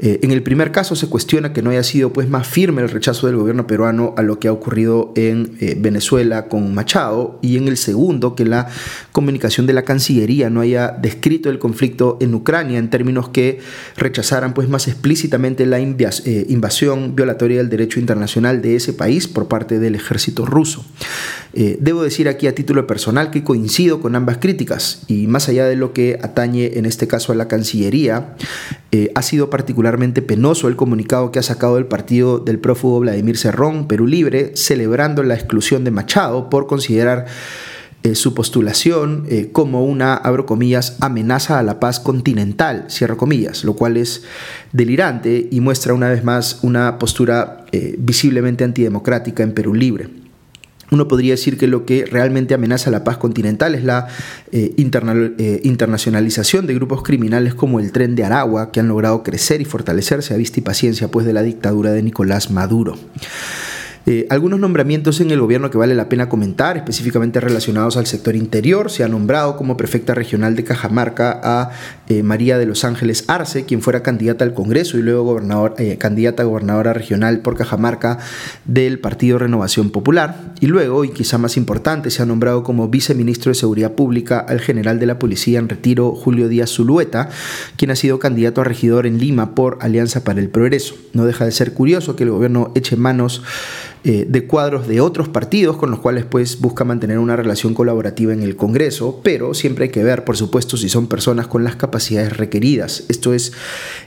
Eh, 0.00 0.20
en 0.22 0.30
el 0.30 0.42
primer 0.42 0.72
caso 0.72 0.96
se 0.96 1.08
cuestiona 1.08 1.52
que 1.52 1.62
no 1.62 1.70
haya 1.70 1.82
sido 1.82 2.12
pues, 2.12 2.28
más 2.28 2.46
firme 2.46 2.82
el 2.82 2.88
rechazo 2.88 3.26
del 3.26 3.36
gobierno 3.36 3.66
peruano 3.66 4.14
a 4.16 4.22
lo 4.22 4.38
que 4.38 4.48
ha 4.48 4.52
ocurrido 4.52 5.12
en 5.14 5.56
Venezuela 5.78 6.48
con 6.48 6.74
Machado 6.74 7.38
y 7.42 7.56
en 7.56 7.68
el 7.68 7.76
segundo 7.76 8.34
que 8.34 8.44
la 8.44 8.68
comunicación 9.12 9.66
de 9.66 9.72
la 9.72 9.82
Cancillería 9.82 10.50
no 10.50 10.60
haya 10.60 10.88
descrito 10.90 11.50
el 11.50 11.58
conflicto 11.58 12.18
en 12.20 12.34
Ucrania 12.34 12.78
términos 12.90 13.28
que 13.28 13.60
rechazaran 13.96 14.54
pues 14.54 14.68
más 14.68 14.88
explícitamente 14.88 15.66
la 15.66 15.78
eh, 15.80 16.46
invasión 16.48 17.14
violatoria 17.14 17.58
del 17.58 17.68
derecho 17.68 18.00
internacional 18.00 18.62
de 18.62 18.76
ese 18.76 18.92
país 18.92 19.28
por 19.28 19.48
parte 19.48 19.78
del 19.78 19.94
ejército 19.94 20.44
ruso. 20.46 20.84
Eh, 21.54 21.78
debo 21.80 22.02
decir 22.02 22.28
aquí 22.28 22.46
a 22.46 22.54
título 22.54 22.86
personal 22.86 23.30
que 23.30 23.42
coincido 23.42 24.00
con 24.00 24.14
ambas 24.14 24.38
críticas 24.38 25.02
y 25.08 25.26
más 25.26 25.48
allá 25.48 25.66
de 25.66 25.76
lo 25.76 25.92
que 25.92 26.18
atañe 26.22 26.78
en 26.78 26.86
este 26.86 27.06
caso 27.08 27.32
a 27.32 27.34
la 27.34 27.48
Cancillería, 27.48 28.34
eh, 28.92 29.10
ha 29.14 29.22
sido 29.22 29.50
particularmente 29.50 29.87
penoso 30.22 30.68
el 30.68 30.76
comunicado 30.76 31.32
que 31.32 31.38
ha 31.38 31.42
sacado 31.42 31.78
el 31.78 31.86
partido 31.86 32.38
del 32.38 32.58
prófugo 32.58 33.00
Vladimir 33.00 33.38
Cerrón, 33.38 33.88
Perú 33.88 34.06
Libre, 34.06 34.52
celebrando 34.54 35.22
la 35.22 35.34
exclusión 35.34 35.84
de 35.84 35.90
Machado 35.90 36.50
por 36.50 36.66
considerar 36.66 37.26
eh, 38.04 38.14
su 38.14 38.32
postulación 38.32 39.24
eh, 39.28 39.50
como 39.50 39.84
una, 39.84 40.14
abro 40.14 40.46
comillas, 40.46 40.96
amenaza 41.00 41.58
a 41.58 41.62
la 41.64 41.80
paz 41.80 41.98
continental, 41.98 42.84
cierro 42.88 43.16
comillas, 43.16 43.64
lo 43.64 43.74
cual 43.74 43.96
es 43.96 44.22
delirante 44.72 45.48
y 45.50 45.60
muestra 45.60 45.94
una 45.94 46.08
vez 46.08 46.22
más 46.22 46.60
una 46.62 46.98
postura 46.98 47.66
eh, 47.72 47.96
visiblemente 47.98 48.62
antidemocrática 48.62 49.42
en 49.42 49.52
Perú 49.52 49.74
Libre. 49.74 50.27
Uno 50.90 51.08
podría 51.08 51.32
decir 51.32 51.58
que 51.58 51.66
lo 51.66 51.84
que 51.84 52.06
realmente 52.06 52.54
amenaza 52.54 52.90
la 52.90 53.04
paz 53.04 53.18
continental 53.18 53.74
es 53.74 53.84
la 53.84 54.08
internacionalización 54.50 56.66
de 56.66 56.74
grupos 56.74 57.02
criminales 57.02 57.54
como 57.54 57.80
el 57.80 57.92
Tren 57.92 58.14
de 58.14 58.24
Aragua, 58.24 58.72
que 58.72 58.80
han 58.80 58.88
logrado 58.88 59.22
crecer 59.22 59.60
y 59.60 59.64
fortalecerse 59.64 60.34
a 60.34 60.36
vista 60.36 60.60
y 60.60 60.62
paciencia 60.62 61.08
pues, 61.08 61.26
de 61.26 61.32
la 61.32 61.42
dictadura 61.42 61.92
de 61.92 62.02
Nicolás 62.02 62.50
Maduro. 62.50 62.96
Eh, 64.06 64.26
algunos 64.30 64.58
nombramientos 64.58 65.20
en 65.20 65.30
el 65.30 65.40
gobierno 65.40 65.70
que 65.70 65.78
vale 65.78 65.94
la 65.94 66.08
pena 66.08 66.28
comentar, 66.28 66.76
específicamente 66.76 67.40
relacionados 67.40 67.96
al 67.96 68.06
sector 68.06 68.36
interior. 68.36 68.90
Se 68.90 69.04
ha 69.04 69.08
nombrado 69.08 69.56
como 69.56 69.76
prefecta 69.76 70.14
regional 70.14 70.56
de 70.56 70.64
Cajamarca 70.64 71.40
a 71.42 71.70
eh, 72.08 72.22
María 72.22 72.58
de 72.58 72.66
los 72.66 72.84
Ángeles 72.84 73.24
Arce, 73.28 73.64
quien 73.64 73.82
fuera 73.82 74.02
candidata 74.02 74.44
al 74.44 74.54
Congreso 74.54 74.98
y 74.98 75.02
luego 75.02 75.24
gobernador, 75.24 75.74
eh, 75.78 75.98
candidata 75.98 76.42
a 76.42 76.46
gobernadora 76.46 76.94
regional 76.94 77.40
por 77.40 77.56
Cajamarca 77.56 78.18
del 78.64 78.98
Partido 78.98 79.38
Renovación 79.38 79.90
Popular. 79.90 80.54
Y 80.60 80.66
luego, 80.66 81.04
y 81.04 81.10
quizá 81.10 81.38
más 81.38 81.56
importante, 81.56 82.10
se 82.10 82.22
ha 82.22 82.26
nombrado 82.26 82.62
como 82.62 82.88
viceministro 82.88 83.50
de 83.50 83.54
Seguridad 83.56 83.92
Pública 83.92 84.38
al 84.38 84.60
general 84.60 84.98
de 84.98 85.06
la 85.06 85.18
Policía 85.18 85.58
en 85.58 85.68
retiro, 85.68 86.12
Julio 86.12 86.48
Díaz 86.48 86.70
Zulueta, 86.70 87.28
quien 87.76 87.90
ha 87.90 87.96
sido 87.96 88.18
candidato 88.18 88.60
a 88.60 88.64
regidor 88.64 89.06
en 89.06 89.18
Lima 89.18 89.54
por 89.54 89.78
Alianza 89.80 90.24
para 90.24 90.40
el 90.40 90.48
Progreso. 90.48 90.94
No 91.12 91.26
deja 91.26 91.44
de 91.44 91.52
ser 91.52 91.74
curioso 91.74 92.16
que 92.16 92.24
el 92.24 92.30
gobierno 92.30 92.72
eche 92.74 92.96
manos 92.96 93.42
eh, 94.04 94.26
de 94.28 94.46
cuadros 94.46 94.86
de 94.86 95.00
otros 95.00 95.28
partidos 95.28 95.76
con 95.76 95.90
los 95.90 95.98
cuales 95.98 96.24
pues 96.24 96.60
busca 96.60 96.84
mantener 96.84 97.18
una 97.18 97.34
relación 97.34 97.74
colaborativa 97.74 98.32
en 98.32 98.42
el 98.42 98.54
Congreso, 98.54 99.20
pero 99.24 99.54
siempre 99.54 99.84
hay 99.84 99.90
que 99.90 100.04
ver, 100.04 100.24
por 100.24 100.36
supuesto, 100.36 100.76
si 100.76 100.88
son 100.88 101.08
personas 101.08 101.48
con 101.48 101.64
las 101.64 101.76
capacidades 101.76 102.36
requeridas. 102.36 103.04
Esto 103.08 103.34
es 103.34 103.52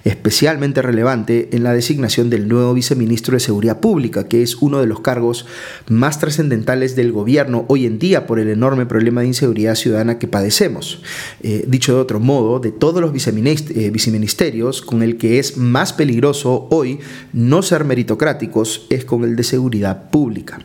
especialmente 0.05 0.81
relevante 0.81 1.49
en 1.51 1.63
la 1.63 1.73
designación 1.73 2.29
del 2.29 2.47
nuevo 2.47 2.73
viceministro 2.73 3.33
de 3.33 3.41
Seguridad 3.41 3.79
Pública, 3.79 4.27
que 4.27 4.41
es 4.43 4.55
uno 4.55 4.79
de 4.79 4.87
los 4.87 5.01
cargos 5.01 5.45
más 5.89 6.19
trascendentales 6.19 6.95
del 6.95 7.11
gobierno 7.11 7.65
hoy 7.67 7.85
en 7.85 7.99
día 7.99 8.27
por 8.27 8.39
el 8.39 8.49
enorme 8.49 8.85
problema 8.85 9.21
de 9.21 9.27
inseguridad 9.27 9.75
ciudadana 9.75 10.19
que 10.19 10.27
padecemos. 10.27 11.01
Eh, 11.41 11.65
dicho 11.67 11.95
de 11.95 12.01
otro 12.01 12.19
modo, 12.19 12.59
de 12.59 12.71
todos 12.71 13.01
los 13.01 13.11
eh, 13.27 13.89
viceministerios, 13.91 14.81
con 14.81 15.03
el 15.03 15.17
que 15.17 15.39
es 15.39 15.57
más 15.57 15.91
peligroso 15.91 16.67
hoy 16.71 16.99
no 17.33 17.61
ser 17.61 17.83
meritocráticos 17.83 18.87
es 18.89 19.05
con 19.05 19.23
el 19.23 19.35
de 19.35 19.43
seguridad 19.43 19.80
pública. 20.09 20.59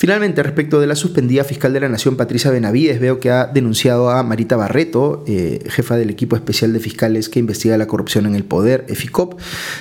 Finalmente, 0.00 0.42
respecto 0.42 0.80
de 0.80 0.86
la 0.86 0.96
suspendida 0.96 1.44
fiscal 1.44 1.74
de 1.74 1.80
la 1.80 1.88
Nación, 1.90 2.16
Patricia 2.16 2.50
Benavides, 2.50 3.00
veo 3.00 3.20
que 3.20 3.30
ha 3.30 3.44
denunciado 3.44 4.08
a 4.08 4.22
Marita 4.22 4.56
Barreto, 4.56 5.22
eh, 5.26 5.62
jefa 5.68 5.98
del 5.98 6.08
equipo 6.08 6.36
especial 6.36 6.72
de 6.72 6.80
fiscales 6.80 7.28
que 7.28 7.38
investiga 7.38 7.76
la 7.76 7.86
corrupción 7.86 8.24
en 8.24 8.34
el 8.34 8.44
poder, 8.44 8.86
EFICOP, 8.88 9.38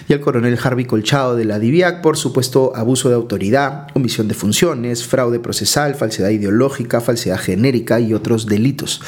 y 0.10 0.12
al 0.12 0.20
coronel 0.20 0.60
Harvey 0.62 0.84
Colchado 0.84 1.38
de 1.38 1.46
la 1.46 1.58
DIVIAC 1.58 2.02
por 2.02 2.18
supuesto 2.18 2.74
abuso 2.76 3.08
de 3.08 3.16
autoridad, 3.16 3.88
omisión 3.94 4.28
de 4.28 4.34
funciones, 4.34 5.08
fraude 5.08 5.40
procesal, 5.40 5.96
falsedad 5.96 6.32
ideológica, 6.32 7.00
falsedad 7.00 7.40
genérica 7.40 8.02
y 8.02 8.14
otros 8.14 8.46
delitos. 8.46 9.02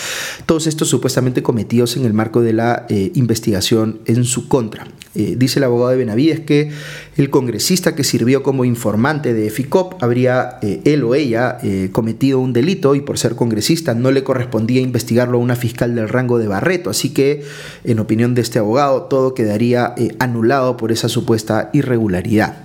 Todos 0.46 0.65
estos 0.65 0.88
supuestamente 0.88 1.43
cometidos 1.43 1.98
en 1.98 2.05
el 2.05 2.13
marco 2.13 2.39
de 2.39 2.53
la 2.53 2.86
eh, 2.88 3.12
investigación 3.15 4.00
en 4.05 4.24
su 4.24 4.48
contra. 4.48 4.88
Eh, 5.13 5.36
dice 5.38 5.60
el 5.60 5.65
abogado 5.65 5.91
de 5.91 5.98
Benavides 5.98 6.39
que 6.39 6.72
el 7.18 7.30
congresista 7.30 7.96
que 7.96 8.06
sirvió 8.06 8.44
como 8.44 8.63
informante 8.63 9.34
de 9.34 9.50
FICOP 9.50 10.01
habría 10.01 10.58
eh, 10.62 10.80
él 10.86 11.03
o 11.03 11.15
ella 11.15 11.58
eh, 11.63 11.89
cometido 11.91 12.39
un 12.39 12.53
delito 12.53 12.96
y 12.96 13.01
por 13.01 13.18
ser 13.18 13.36
congresista 13.36 13.94
no 13.94 14.12
le 14.12 14.24
correspondía 14.24 14.80
investigarlo 14.80 15.38
a 15.38 15.41
una 15.41 15.58
fiscal 15.58 15.96
del 15.96 16.08
rango 16.08 16.39
de 16.39 16.48
Barreto. 16.48 16.89
Así 16.89 17.10
que, 17.10 17.44
en 17.84 18.00
opinión 18.00 18.36
de 18.36 18.41
este 18.41 18.60
abogado, 18.60 19.03
todo 19.03 19.34
quedaría 19.34 19.96
anulado 20.20 20.77
por 20.77 20.94
esa 20.94 21.10
supuesta 21.10 21.70
irregularidad. 21.74 22.63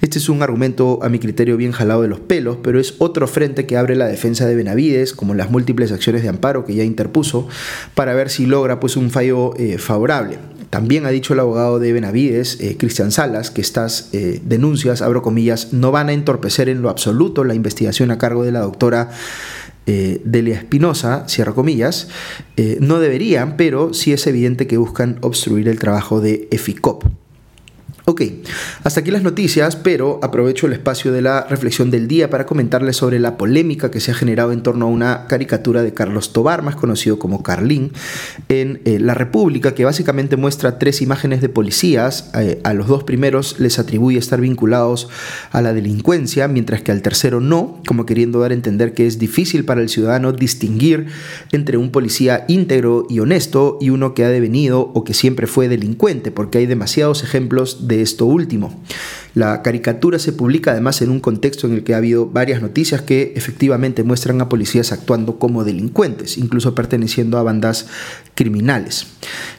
Este 0.00 0.18
es 0.18 0.28
un 0.28 0.42
argumento 0.42 1.00
a 1.02 1.08
mi 1.08 1.18
criterio 1.18 1.56
bien 1.56 1.72
jalado 1.72 2.02
de 2.02 2.08
los 2.08 2.20
pelos, 2.20 2.58
pero 2.62 2.78
es 2.78 2.94
otro 2.98 3.26
frente 3.26 3.66
que 3.66 3.76
abre 3.76 3.96
la 3.96 4.06
defensa 4.06 4.46
de 4.46 4.54
Benavides, 4.54 5.12
como 5.12 5.34
las 5.34 5.50
múltiples 5.50 5.90
acciones 5.90 6.22
de 6.22 6.28
amparo 6.28 6.64
que 6.64 6.74
ya 6.74 6.84
interpuso, 6.84 7.48
para 7.94 8.14
ver 8.14 8.30
si 8.30 8.46
logra 8.46 8.78
pues, 8.78 8.96
un 8.96 9.10
fallo 9.10 9.52
favorable. 9.78 10.38
También 10.70 11.06
ha 11.06 11.10
dicho 11.10 11.32
el 11.32 11.40
abogado 11.40 11.78
de 11.78 11.92
Benavides, 11.92 12.58
eh, 12.60 12.76
Cristian 12.78 13.10
Salas, 13.10 13.50
que 13.50 13.60
estas 13.60 14.10
eh, 14.12 14.40
denuncias, 14.44 15.00
abro 15.00 15.22
comillas, 15.22 15.72
no 15.72 15.92
van 15.92 16.10
a 16.10 16.12
entorpecer 16.12 16.68
en 16.68 16.82
lo 16.82 16.90
absoluto 16.90 17.44
la 17.44 17.54
investigación 17.54 18.10
a 18.10 18.18
cargo 18.18 18.44
de 18.44 18.52
la 18.52 18.60
doctora 18.60 19.10
eh, 19.86 20.20
Delia 20.24 20.56
Espinosa, 20.56 21.24
cierro 21.28 21.54
comillas, 21.54 22.08
no 22.80 22.98
deberían, 22.98 23.56
pero 23.56 23.94
sí 23.94 24.12
es 24.12 24.26
evidente 24.26 24.66
que 24.66 24.76
buscan 24.76 25.18
obstruir 25.22 25.68
el 25.68 25.78
trabajo 25.78 26.20
de 26.20 26.48
EFICOP. 26.50 27.04
Ok, 28.08 28.22
hasta 28.84 29.00
aquí 29.00 29.10
las 29.10 29.22
noticias, 29.22 29.76
pero 29.76 30.18
aprovecho 30.22 30.66
el 30.66 30.72
espacio 30.72 31.12
de 31.12 31.20
la 31.20 31.42
reflexión 31.42 31.90
del 31.90 32.08
día 32.08 32.30
para 32.30 32.46
comentarles 32.46 32.96
sobre 32.96 33.18
la 33.18 33.36
polémica 33.36 33.90
que 33.90 34.00
se 34.00 34.12
ha 34.12 34.14
generado 34.14 34.52
en 34.52 34.62
torno 34.62 34.86
a 34.86 34.88
una 34.88 35.26
caricatura 35.26 35.82
de 35.82 35.92
Carlos 35.92 36.32
Tobar, 36.32 36.62
más 36.62 36.74
conocido 36.74 37.18
como 37.18 37.42
Carlín, 37.42 37.92
en 38.48 38.80
eh, 38.86 38.98
La 38.98 39.12
República, 39.12 39.74
que 39.74 39.84
básicamente 39.84 40.38
muestra 40.38 40.78
tres 40.78 41.02
imágenes 41.02 41.42
de 41.42 41.50
policías. 41.50 42.30
Eh, 42.32 42.62
a 42.64 42.72
los 42.72 42.86
dos 42.86 43.04
primeros 43.04 43.60
les 43.60 43.78
atribuye 43.78 44.18
estar 44.18 44.40
vinculados 44.40 45.10
a 45.52 45.60
la 45.60 45.74
delincuencia, 45.74 46.48
mientras 46.48 46.80
que 46.80 46.92
al 46.92 47.02
tercero 47.02 47.40
no, 47.40 47.82
como 47.86 48.06
queriendo 48.06 48.40
dar 48.40 48.52
a 48.52 48.54
entender 48.54 48.94
que 48.94 49.06
es 49.06 49.18
difícil 49.18 49.66
para 49.66 49.82
el 49.82 49.90
ciudadano 49.90 50.32
distinguir 50.32 51.08
entre 51.52 51.76
un 51.76 51.90
policía 51.90 52.46
íntegro 52.48 53.06
y 53.10 53.20
honesto 53.20 53.76
y 53.82 53.90
uno 53.90 54.14
que 54.14 54.24
ha 54.24 54.30
devenido 54.30 54.92
o 54.94 55.04
que 55.04 55.12
siempre 55.12 55.46
fue 55.46 55.68
delincuente, 55.68 56.30
porque 56.30 56.56
hay 56.56 56.64
demasiados 56.64 57.22
ejemplos 57.22 57.86
de 57.86 57.97
esto 58.02 58.26
último. 58.26 58.82
La 59.38 59.62
caricatura 59.62 60.18
se 60.18 60.32
publica 60.32 60.72
además 60.72 61.00
en 61.00 61.10
un 61.10 61.20
contexto 61.20 61.68
en 61.68 61.74
el 61.74 61.84
que 61.84 61.94
ha 61.94 61.98
habido 61.98 62.26
varias 62.26 62.60
noticias 62.60 63.02
que 63.02 63.34
efectivamente 63.36 64.02
muestran 64.02 64.40
a 64.40 64.48
policías 64.48 64.90
actuando 64.90 65.38
como 65.38 65.62
delincuentes, 65.62 66.38
incluso 66.38 66.74
perteneciendo 66.74 67.38
a 67.38 67.44
bandas 67.44 67.86
criminales. 68.34 69.06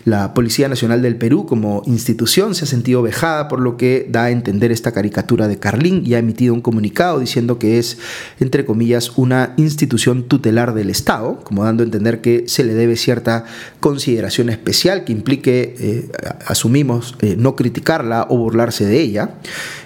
La 0.04 0.34
Policía 0.34 0.68
Nacional 0.68 1.02
del 1.02 1.16
Perú 1.16 1.46
como 1.46 1.82
institución 1.86 2.56
se 2.56 2.66
ha 2.66 2.68
sentido 2.68 3.02
vejada 3.02 3.48
por 3.48 3.62
lo 3.62 3.78
que 3.78 4.06
da 4.10 4.26
a 4.26 4.32
entender 4.32 4.74
esta 4.74 4.92
caricatura 4.92 5.48
de 5.48 5.60
Carlín 5.60 6.04
y 6.06 6.14
ha 6.14 6.20
emitido 6.20 6.54
un 6.54 6.60
comunicado 6.60 7.22
diciendo 7.22 7.58
que 7.58 7.80
es, 7.80 8.00
entre 8.42 8.66
comillas, 8.66 9.18
una 9.18 9.54
institución 9.56 10.24
tutelar 10.24 10.74
del 10.74 10.90
Estado, 10.90 11.40
como 11.46 11.64
dando 11.64 11.84
a 11.84 11.86
entender 11.86 12.20
que 12.20 12.50
se 12.50 12.66
le 12.66 12.74
debe 12.74 12.98
cierta 12.98 13.46
consideración 13.80 14.50
especial 14.50 15.06
que 15.06 15.14
implique, 15.14 15.76
eh, 15.80 16.10
asumimos, 16.46 17.16
eh, 17.22 17.38
no 17.38 17.56
criticarla 17.56 18.28
o 18.30 18.36
burlarse 18.36 18.86
de 18.86 19.00
ella. 19.00 19.36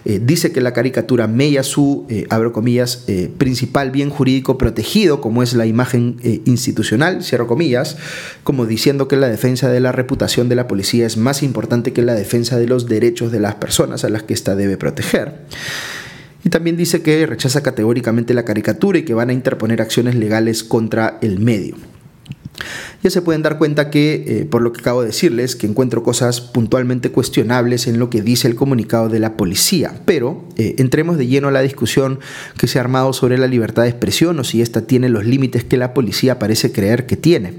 Eh, 0.05 0.19
dice 0.21 0.51
que 0.51 0.61
la 0.61 0.73
caricatura 0.73 1.27
mella 1.27 1.63
su, 1.63 2.05
eh, 2.09 2.25
abro 2.29 2.51
comillas, 2.51 3.03
eh, 3.07 3.31
principal 3.37 3.91
bien 3.91 4.09
jurídico 4.09 4.57
protegido, 4.57 5.21
como 5.21 5.43
es 5.43 5.53
la 5.53 5.65
imagen 5.65 6.17
institucional, 6.45 7.23
cierro 7.23 7.47
comillas, 7.47 7.97
como 8.43 8.65
diciendo 8.65 9.07
que 9.07 9.15
la 9.15 9.27
defensa 9.27 9.69
de 9.69 9.79
la 9.79 9.91
reputación 9.91 10.49
de 10.49 10.55
la 10.55 10.67
policía 10.67 11.05
es 11.05 11.17
más 11.17 11.43
importante 11.43 11.93
que 11.93 12.01
la 12.01 12.13
defensa 12.13 12.57
de 12.57 12.67
los 12.67 12.87
derechos 12.87 13.31
de 13.31 13.39
las 13.39 13.55
personas 13.55 14.03
a 14.03 14.09
las 14.09 14.23
que 14.23 14.33
ésta 14.33 14.55
debe 14.55 14.77
proteger. 14.77 15.41
Y 16.43 16.49
también 16.49 16.75
dice 16.75 17.01
que 17.01 17.25
rechaza 17.25 17.63
categóricamente 17.63 18.33
la 18.33 18.43
caricatura 18.43 18.99
y 18.99 19.03
que 19.03 19.13
van 19.13 19.29
a 19.29 19.33
interponer 19.33 19.81
acciones 19.81 20.15
legales 20.15 20.63
contra 20.63 21.17
el 21.21 21.39
medio 21.39 21.75
ya 23.01 23.10
se 23.10 23.22
pueden 23.22 23.41
dar 23.41 23.57
cuenta 23.57 23.89
que, 23.89 24.24
eh, 24.27 24.45
por 24.45 24.62
lo 24.62 24.72
que 24.72 24.81
acabo 24.81 25.01
de 25.01 25.07
decirles, 25.07 25.55
que 25.55 25.67
encuentro 25.67 26.03
cosas 26.03 26.41
puntualmente 26.41 27.12
cuestionables 27.12 27.88
en 27.88 28.00
lo 28.00 28.10
que 28.10 28.22
dice 28.22 28.48
el 28.48 28.55
comunicado 28.55 29.10
de 29.10 29.19
la 29.19 29.36
policía. 29.36 30.01
Pero 30.05 30.43
eh, 30.57 30.75
entremos 30.77 31.17
de 31.17 31.27
lleno 31.27 31.50
a 31.50 31.51
la 31.51 31.62
discusión 31.62 32.19
que 32.57 32.67
se 32.67 32.79
ha 32.79 32.81
armado 32.81 33.12
sobre 33.13 33.38
la 33.38 33.48
libertad 33.48 33.83
de 33.83 33.89
expresión 33.89 34.39
o 34.39 34.43
si 34.43 34.62
ésta 34.62 34.81
tiene 34.81 35.10
los 35.10 35.25
límites 35.25 35.63
que 35.63 35.77
la 35.77 35.93
policía 35.93 36.39
parece 36.39 36.72
creer 36.72 37.05
que 37.05 37.17
tiene. 37.17 37.53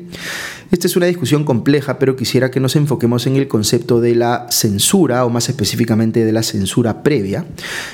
Esta 0.70 0.86
es 0.86 0.96
una 0.96 1.06
discusión 1.06 1.44
compleja, 1.44 1.98
pero 1.98 2.16
quisiera 2.16 2.50
que 2.50 2.60
nos 2.60 2.76
enfoquemos 2.76 3.26
en 3.26 3.36
el 3.36 3.48
concepto 3.48 4.00
de 4.00 4.14
la 4.14 4.46
censura, 4.50 5.24
o 5.24 5.30
más 5.30 5.48
específicamente 5.48 6.24
de 6.24 6.32
la 6.32 6.42
censura 6.42 7.02
previa. 7.02 7.44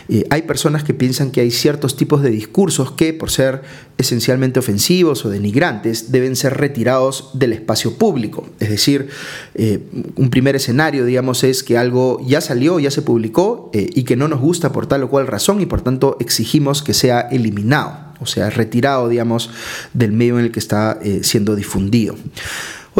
Eh, 0.08 0.24
hay 0.30 0.42
personas 0.42 0.84
que 0.84 0.94
piensan 0.94 1.30
que 1.30 1.40
hay 1.40 1.50
ciertos 1.50 1.96
tipos 1.96 2.22
de 2.22 2.30
discursos 2.30 2.92
que, 2.92 3.12
por 3.12 3.30
ser 3.30 3.62
esencialmente 3.98 4.58
ofensivos 4.58 5.24
o 5.24 5.30
denigrantes, 5.30 6.10
deben 6.12 6.36
ser 6.36 6.56
retirados 6.56 7.30
del 7.34 7.52
espacio 7.52 7.96
público. 7.96 8.46
Es 8.60 8.70
decir, 8.70 9.08
eh, 9.54 9.80
un 10.16 10.30
primer 10.30 10.56
escenario, 10.56 11.04
digamos, 11.04 11.44
es 11.44 11.62
que 11.62 11.76
algo 11.76 12.20
ya 12.26 12.40
salió, 12.40 12.80
ya 12.80 12.90
se 12.90 13.02
publicó 13.02 13.70
eh, 13.72 13.90
y 13.94 14.04
que 14.04 14.16
no 14.16 14.28
nos 14.28 14.40
gusta 14.40 14.72
por 14.72 14.86
tal 14.86 15.02
o 15.02 15.10
cual 15.10 15.26
razón 15.26 15.60
y 15.60 15.66
por 15.66 15.82
tanto 15.82 16.16
exigimos 16.20 16.82
que 16.82 16.94
sea 16.94 17.20
eliminado 17.20 18.09
o 18.20 18.26
sea, 18.26 18.50
retirado, 18.50 19.08
digamos, 19.08 19.50
del 19.92 20.12
medio 20.12 20.38
en 20.38 20.46
el 20.46 20.52
que 20.52 20.60
está 20.60 20.98
eh, 21.02 21.20
siendo 21.22 21.56
difundido. 21.56 22.16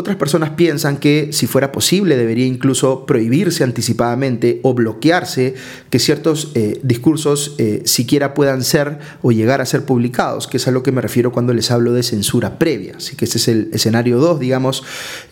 Otras 0.00 0.16
personas 0.16 0.52
piensan 0.52 0.96
que 0.96 1.28
si 1.34 1.46
fuera 1.46 1.72
posible 1.72 2.16
debería 2.16 2.46
incluso 2.46 3.04
prohibirse 3.04 3.64
anticipadamente 3.64 4.58
o 4.62 4.72
bloquearse 4.72 5.52
que 5.90 5.98
ciertos 5.98 6.52
eh, 6.54 6.80
discursos 6.82 7.54
eh, 7.58 7.82
siquiera 7.84 8.32
puedan 8.32 8.64
ser 8.64 8.98
o 9.20 9.30
llegar 9.30 9.60
a 9.60 9.66
ser 9.66 9.84
publicados, 9.84 10.46
que 10.46 10.56
es 10.56 10.66
a 10.66 10.70
lo 10.70 10.82
que 10.82 10.90
me 10.90 11.02
refiero 11.02 11.32
cuando 11.32 11.52
les 11.52 11.70
hablo 11.70 11.92
de 11.92 12.02
censura 12.02 12.58
previa. 12.58 12.94
Así 12.96 13.14
que 13.14 13.26
este 13.26 13.36
es 13.36 13.48
el 13.48 13.68
escenario 13.74 14.20
2, 14.20 14.40
digamos, 14.40 14.84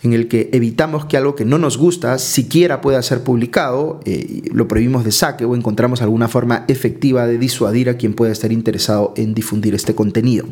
en 0.03 0.13
el 0.13 0.27
que 0.27 0.51
evitamos 0.53 1.05
que 1.05 1.17
algo 1.17 1.33
que 1.33 1.45
no 1.45 1.57
nos 1.57 1.79
gusta 1.79 2.19
siquiera 2.19 2.79
pueda 2.79 3.01
ser 3.01 3.23
publicado, 3.23 4.01
eh, 4.05 4.43
lo 4.53 4.67
prohibimos 4.67 5.03
de 5.03 5.11
saque 5.11 5.45
o 5.45 5.55
encontramos 5.55 6.03
alguna 6.03 6.27
forma 6.27 6.65
efectiva 6.67 7.25
de 7.25 7.39
disuadir 7.39 7.89
a 7.89 7.97
quien 7.97 8.13
pueda 8.13 8.31
estar 8.31 8.51
interesado 8.51 9.15
en 9.17 9.33
difundir 9.33 9.73
este 9.73 9.95
contenido. 9.95 10.45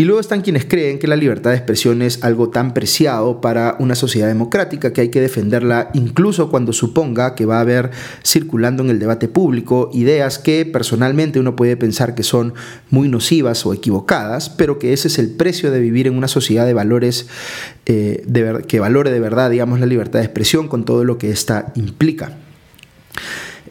Y 0.00 0.04
luego 0.04 0.20
están 0.20 0.42
quienes 0.42 0.64
creen 0.64 1.00
que 1.00 1.08
la 1.08 1.16
libertad 1.16 1.50
de 1.50 1.56
expresión 1.56 2.02
es 2.02 2.22
algo 2.22 2.50
tan 2.50 2.72
preciado 2.72 3.40
para 3.40 3.74
una 3.80 3.96
sociedad 3.96 4.28
democrática 4.28 4.92
que 4.92 5.00
hay 5.00 5.08
que 5.08 5.20
defenderla 5.20 5.90
incluso 5.92 6.50
cuando 6.50 6.72
suponga 6.72 7.34
que 7.34 7.46
va 7.46 7.58
a 7.58 7.62
haber 7.62 7.90
circulando 8.24 8.84
en 8.84 8.90
el 8.90 9.00
debate 9.00 9.26
público 9.26 9.90
ideas 9.92 10.38
que 10.38 10.64
personalmente 10.64 11.40
uno 11.40 11.56
puede 11.56 11.76
pensar 11.76 12.14
que 12.14 12.22
son 12.22 12.54
muy 12.90 13.08
nocivas 13.08 13.66
o 13.66 13.74
equivocadas, 13.74 14.50
pero 14.50 14.78
que 14.78 14.92
ese 14.92 15.08
es 15.08 15.18
el 15.18 15.30
precio 15.30 15.72
de 15.72 15.80
vivir 15.80 16.06
en 16.06 16.16
una 16.16 16.28
sociedad 16.28 16.64
de 16.64 16.74
valores 16.74 17.26
eh, 17.86 18.24
que 18.68 18.78
valore 18.78 19.10
de 19.10 19.18
verdad, 19.18 19.50
digamos, 19.50 19.80
la 19.80 19.86
libertad 19.86 20.20
de 20.20 20.26
expresión 20.26 20.68
con 20.68 20.84
todo 20.84 21.02
lo 21.02 21.18
que 21.18 21.30
ésta 21.30 21.72
implica. 21.74 22.36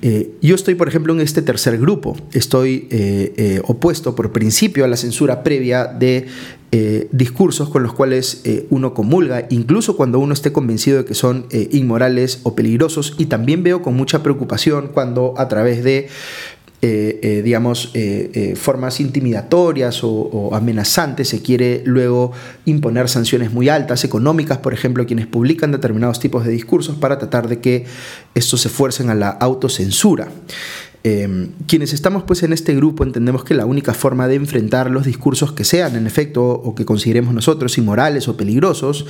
Eh, 0.01 0.32
yo 0.42 0.56
estoy, 0.56 0.75
por 0.75 0.88
ejemplo, 0.88 1.13
en 1.13 1.22
este 1.22 1.42
tercer 1.42 1.77
grupo. 1.77 2.18
Estoy 2.34 2.88
eh, 2.92 3.34
eh, 3.38 3.62
opuesto 3.66 4.16
por 4.16 4.32
principio 4.32 4.86
a 4.86 4.88
la 4.88 4.98
censura 4.98 5.44
previa 5.44 5.86
de 5.86 6.27
discursos 7.12 7.70
con 7.70 7.82
los 7.82 7.94
cuales 7.94 8.44
uno 8.70 8.94
comulga, 8.94 9.48
incluso 9.50 9.96
cuando 9.96 10.20
uno 10.20 10.34
esté 10.34 10.51
convencido 10.51 10.98
de 10.98 11.06
que 11.06 11.13
son 11.13 11.46
inmorales 11.72 12.42
o 12.44 12.56
peligrosos. 12.56 13.16
Y 13.18 13.27
también 13.27 13.63
veo 13.63 13.82
con 13.82 13.96
mucha 13.96 14.22
preocupación 14.22 14.89
cuando 14.94 15.34
a 15.38 15.48
través 15.48 15.84
de 15.84 16.10
eh, 16.80 17.20
eh, 17.24 17.42
digamos, 17.42 17.90
eh, 17.96 18.54
formas 18.56 19.00
intimidatorias 19.00 20.02
o, 20.04 20.52
amenazantes, 20.54 21.28
se 21.30 21.42
quiere 21.42 21.82
luego 21.86 22.34
imponer 22.66 23.10
sanciones 23.10 23.52
muy 23.52 23.68
altas, 23.68 24.04
económicas, 24.04 24.60
por 24.60 24.76
ejemplo, 24.76 25.04
quienes 25.08 25.26
publican 25.26 25.72
determinados 25.72 26.20
tipos 26.20 26.46
de 26.46 26.52
discursos 26.52 26.96
para 26.96 27.18
tratar 27.18 27.48
de 27.48 27.60
que 27.62 27.86
estos 28.36 28.62
se 28.62 28.70
fuercen 28.70 29.10
a 29.10 29.16
la 29.16 29.30
autocensura. 29.30 30.28
Em, 31.10 31.52
quienes 31.68 31.94
estamos 31.94 32.24
pues 32.24 32.44
en 32.44 32.52
este 32.52 32.76
grupo 32.76 33.06
entendemos 33.06 33.46
que 33.46 33.54
la 33.54 33.66
única 33.66 33.94
forma 33.94 34.28
de 34.28 34.36
enfrentar 34.36 34.92
los 34.92 35.06
discursos 35.06 35.54
que 35.54 35.64
sean 35.64 35.96
en 35.96 36.06
efecto 36.06 36.44
o 36.44 36.76
que 36.76 36.84
consideremos 36.84 37.34
nosotros 37.34 37.78
inmorales 37.78 38.28
o 38.28 38.36
peligrosos 38.36 39.06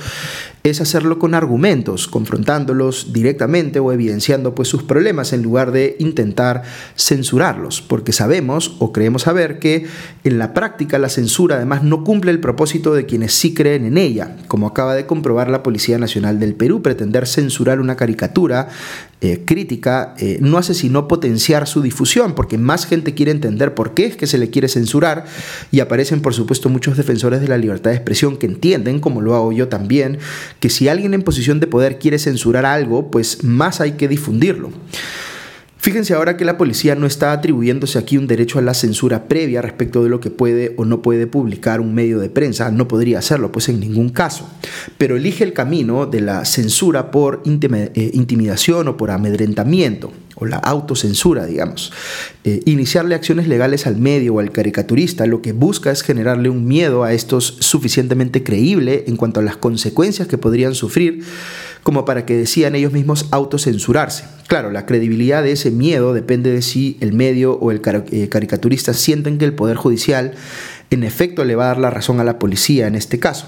es 0.62 0.80
hacerlo 0.80 1.18
con 1.18 1.34
argumentos, 1.34 2.06
confrontándolos 2.06 3.12
directamente 3.12 3.80
o 3.80 3.90
evidenciando 3.90 4.54
pues 4.54 4.68
sus 4.68 4.84
problemas 4.84 5.32
en 5.32 5.42
lugar 5.42 5.72
de 5.72 5.96
intentar 5.98 6.62
censurarlos, 6.96 7.82
porque 7.82 8.12
sabemos 8.12 8.76
o 8.78 8.92
creemos 8.92 9.22
saber 9.22 9.58
que 9.58 9.86
en 10.22 10.38
la 10.38 10.54
práctica 10.54 11.00
la 11.00 11.08
censura 11.08 11.56
además 11.56 11.82
no 11.82 12.04
cumple 12.04 12.30
el 12.30 12.38
propósito 12.38 12.94
de 12.94 13.06
quienes 13.06 13.34
sí 13.34 13.54
creen 13.54 13.84
en 13.84 13.98
ella, 13.98 14.36
como 14.46 14.68
acaba 14.68 14.94
de 14.94 15.06
comprobar 15.06 15.50
la 15.50 15.64
Policía 15.64 15.98
Nacional 15.98 16.38
del 16.38 16.54
Perú, 16.54 16.80
pretender 16.80 17.26
censurar 17.26 17.80
una 17.80 17.96
caricatura 17.96 18.68
eh, 19.20 19.42
crítica 19.44 20.14
eh, 20.18 20.38
no 20.40 20.58
hace 20.58 20.74
sino 20.74 21.08
potenciar 21.08 21.66
su 21.66 21.82
difusión, 21.82 22.36
porque 22.36 22.56
más 22.56 22.86
gente 22.86 23.14
quiere 23.14 23.32
entender 23.32 23.74
por 23.74 23.92
qué 23.92 24.06
es 24.06 24.16
que 24.16 24.28
se 24.28 24.38
le 24.38 24.50
quiere 24.50 24.68
censurar 24.68 25.24
y 25.72 25.80
aparecen 25.80 26.20
por 26.20 26.34
supuesto 26.34 26.68
muchos 26.68 26.96
defensores 26.96 27.40
de 27.40 27.48
la 27.48 27.58
libertad 27.58 27.90
de 27.90 27.96
expresión 27.96 28.36
que 28.36 28.46
entienden, 28.46 29.00
como 29.00 29.20
lo 29.20 29.34
hago 29.34 29.50
yo 29.50 29.66
también, 29.66 30.18
que 30.60 30.70
si 30.70 30.88
alguien 30.88 31.14
en 31.14 31.22
posición 31.22 31.58
de 31.58 31.66
poder 31.66 31.98
quiere 31.98 32.20
censurar 32.20 32.64
algo, 32.64 33.10
pues 33.10 33.42
más 33.42 33.80
hay 33.80 33.92
que 33.92 34.06
difundirlo. 34.06 34.70
Fíjense 35.80 36.12
ahora 36.12 36.36
que 36.36 36.44
la 36.44 36.58
policía 36.58 36.96
no 36.96 37.06
está 37.06 37.30
atribuyéndose 37.30 37.98
aquí 37.98 38.18
un 38.18 38.26
derecho 38.26 38.58
a 38.58 38.62
la 38.62 38.74
censura 38.74 39.28
previa 39.28 39.62
respecto 39.62 40.02
de 40.02 40.10
lo 40.10 40.18
que 40.18 40.28
puede 40.28 40.74
o 40.76 40.84
no 40.84 41.02
puede 41.02 41.28
publicar 41.28 41.80
un 41.80 41.94
medio 41.94 42.18
de 42.18 42.28
prensa, 42.28 42.72
no 42.72 42.88
podría 42.88 43.20
hacerlo 43.20 43.52
pues 43.52 43.68
en 43.68 43.78
ningún 43.78 44.08
caso, 44.08 44.50
pero 44.98 45.16
elige 45.16 45.44
el 45.44 45.52
camino 45.52 46.06
de 46.06 46.20
la 46.20 46.44
censura 46.44 47.12
por 47.12 47.42
eh, 47.44 48.10
intimidación 48.12 48.88
o 48.88 48.96
por 48.96 49.12
amedrentamiento 49.12 50.12
o 50.34 50.46
la 50.46 50.56
autocensura, 50.56 51.46
digamos. 51.46 51.92
Eh, 52.44 52.60
iniciarle 52.66 53.14
acciones 53.14 53.46
legales 53.46 53.86
al 53.86 53.96
medio 53.96 54.34
o 54.34 54.40
al 54.40 54.52
caricaturista 54.52 55.26
lo 55.26 55.42
que 55.42 55.52
busca 55.52 55.90
es 55.92 56.02
generarle 56.02 56.48
un 56.48 56.66
miedo 56.66 57.04
a 57.04 57.12
estos 57.12 57.56
suficientemente 57.60 58.42
creíble 58.42 59.04
en 59.06 59.16
cuanto 59.16 59.40
a 59.40 59.42
las 59.44 59.56
consecuencias 59.56 60.26
que 60.26 60.38
podrían 60.38 60.74
sufrir 60.74 61.24
como 61.82 62.04
para 62.04 62.26
que 62.26 62.36
decían 62.36 62.74
ellos 62.74 62.92
mismos 62.92 63.26
autocensurarse. 63.30 64.24
Claro, 64.46 64.70
la 64.70 64.86
credibilidad 64.86 65.42
de 65.42 65.52
ese 65.52 65.70
miedo 65.70 66.12
depende 66.14 66.50
de 66.50 66.62
si 66.62 66.96
el 67.00 67.12
medio 67.12 67.54
o 67.54 67.70
el 67.70 67.80
eh, 67.84 68.28
caricaturista 68.28 68.94
sienten 68.94 69.38
que 69.38 69.44
el 69.44 69.54
Poder 69.54 69.76
Judicial 69.76 70.34
en 70.90 71.04
efecto 71.04 71.44
le 71.44 71.54
va 71.54 71.64
a 71.64 71.68
dar 71.68 71.78
la 71.78 71.90
razón 71.90 72.20
a 72.20 72.24
la 72.24 72.38
policía 72.38 72.86
en 72.86 72.94
este 72.94 73.18
caso. 73.18 73.46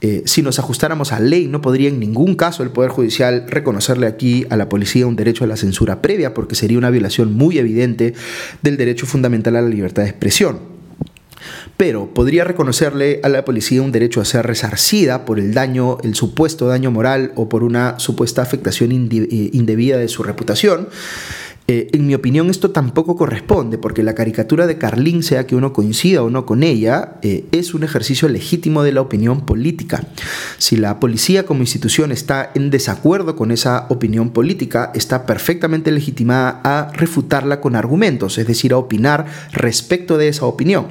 Eh, 0.00 0.22
si 0.26 0.42
nos 0.42 0.58
ajustáramos 0.58 1.12
a 1.12 1.20
ley, 1.20 1.46
no 1.46 1.60
podría 1.60 1.88
en 1.88 2.00
ningún 2.00 2.34
caso 2.34 2.64
el 2.64 2.70
Poder 2.70 2.90
Judicial 2.90 3.44
reconocerle 3.46 4.08
aquí 4.08 4.44
a 4.50 4.56
la 4.56 4.68
policía 4.68 5.06
un 5.06 5.14
derecho 5.14 5.44
a 5.44 5.46
la 5.46 5.56
censura 5.56 6.02
previa, 6.02 6.34
porque 6.34 6.56
sería 6.56 6.76
una 6.76 6.90
violación 6.90 7.32
muy 7.34 7.58
evidente 7.58 8.14
del 8.62 8.76
derecho 8.76 9.06
fundamental 9.06 9.54
a 9.54 9.62
la 9.62 9.68
libertad 9.68 10.02
de 10.02 10.08
expresión. 10.08 10.71
Pero 11.76 12.14
podría 12.14 12.44
reconocerle 12.44 13.20
a 13.22 13.28
la 13.28 13.44
policía 13.44 13.82
un 13.82 13.92
derecho 13.92 14.20
a 14.20 14.24
ser 14.24 14.46
resarcida 14.46 15.24
por 15.24 15.38
el 15.38 15.54
daño, 15.54 15.98
el 16.02 16.14
supuesto 16.14 16.68
daño 16.68 16.90
moral 16.90 17.32
o 17.34 17.48
por 17.48 17.64
una 17.64 17.98
supuesta 17.98 18.42
afectación 18.42 18.92
eh, 18.92 19.50
indebida 19.52 19.96
de 19.96 20.08
su 20.08 20.22
reputación 20.22 20.88
eh, 21.68 21.88
en 21.92 22.06
mi 22.06 22.14
opinión 22.14 22.50
esto 22.50 22.72
tampoco 22.72 23.16
corresponde 23.16 23.78
porque 23.78 24.02
la 24.02 24.14
caricatura 24.14 24.66
de 24.66 24.78
Carlín, 24.78 25.22
sea 25.22 25.46
que 25.46 25.54
uno 25.54 25.72
coincida 25.72 26.22
o 26.22 26.28
no 26.28 26.44
con 26.44 26.64
ella, 26.64 27.14
eh, 27.22 27.46
es 27.52 27.72
un 27.72 27.84
ejercicio 27.84 28.28
legítimo 28.28 28.82
de 28.82 28.92
la 28.92 29.00
opinión 29.00 29.46
política. 29.46 30.04
Si 30.58 30.76
la 30.76 30.98
policía 30.98 31.46
como 31.46 31.60
institución 31.60 32.10
está 32.10 32.50
en 32.54 32.70
desacuerdo 32.70 33.36
con 33.36 33.52
esa 33.52 33.86
opinión 33.90 34.30
política, 34.30 34.90
está 34.94 35.24
perfectamente 35.24 35.92
legitimada 35.92 36.60
a 36.64 36.92
refutarla 36.92 37.60
con 37.60 37.76
argumentos, 37.76 38.38
es 38.38 38.46
decir, 38.46 38.72
a 38.72 38.78
opinar 38.78 39.26
respecto 39.52 40.18
de 40.18 40.28
esa 40.28 40.46
opinión. 40.46 40.88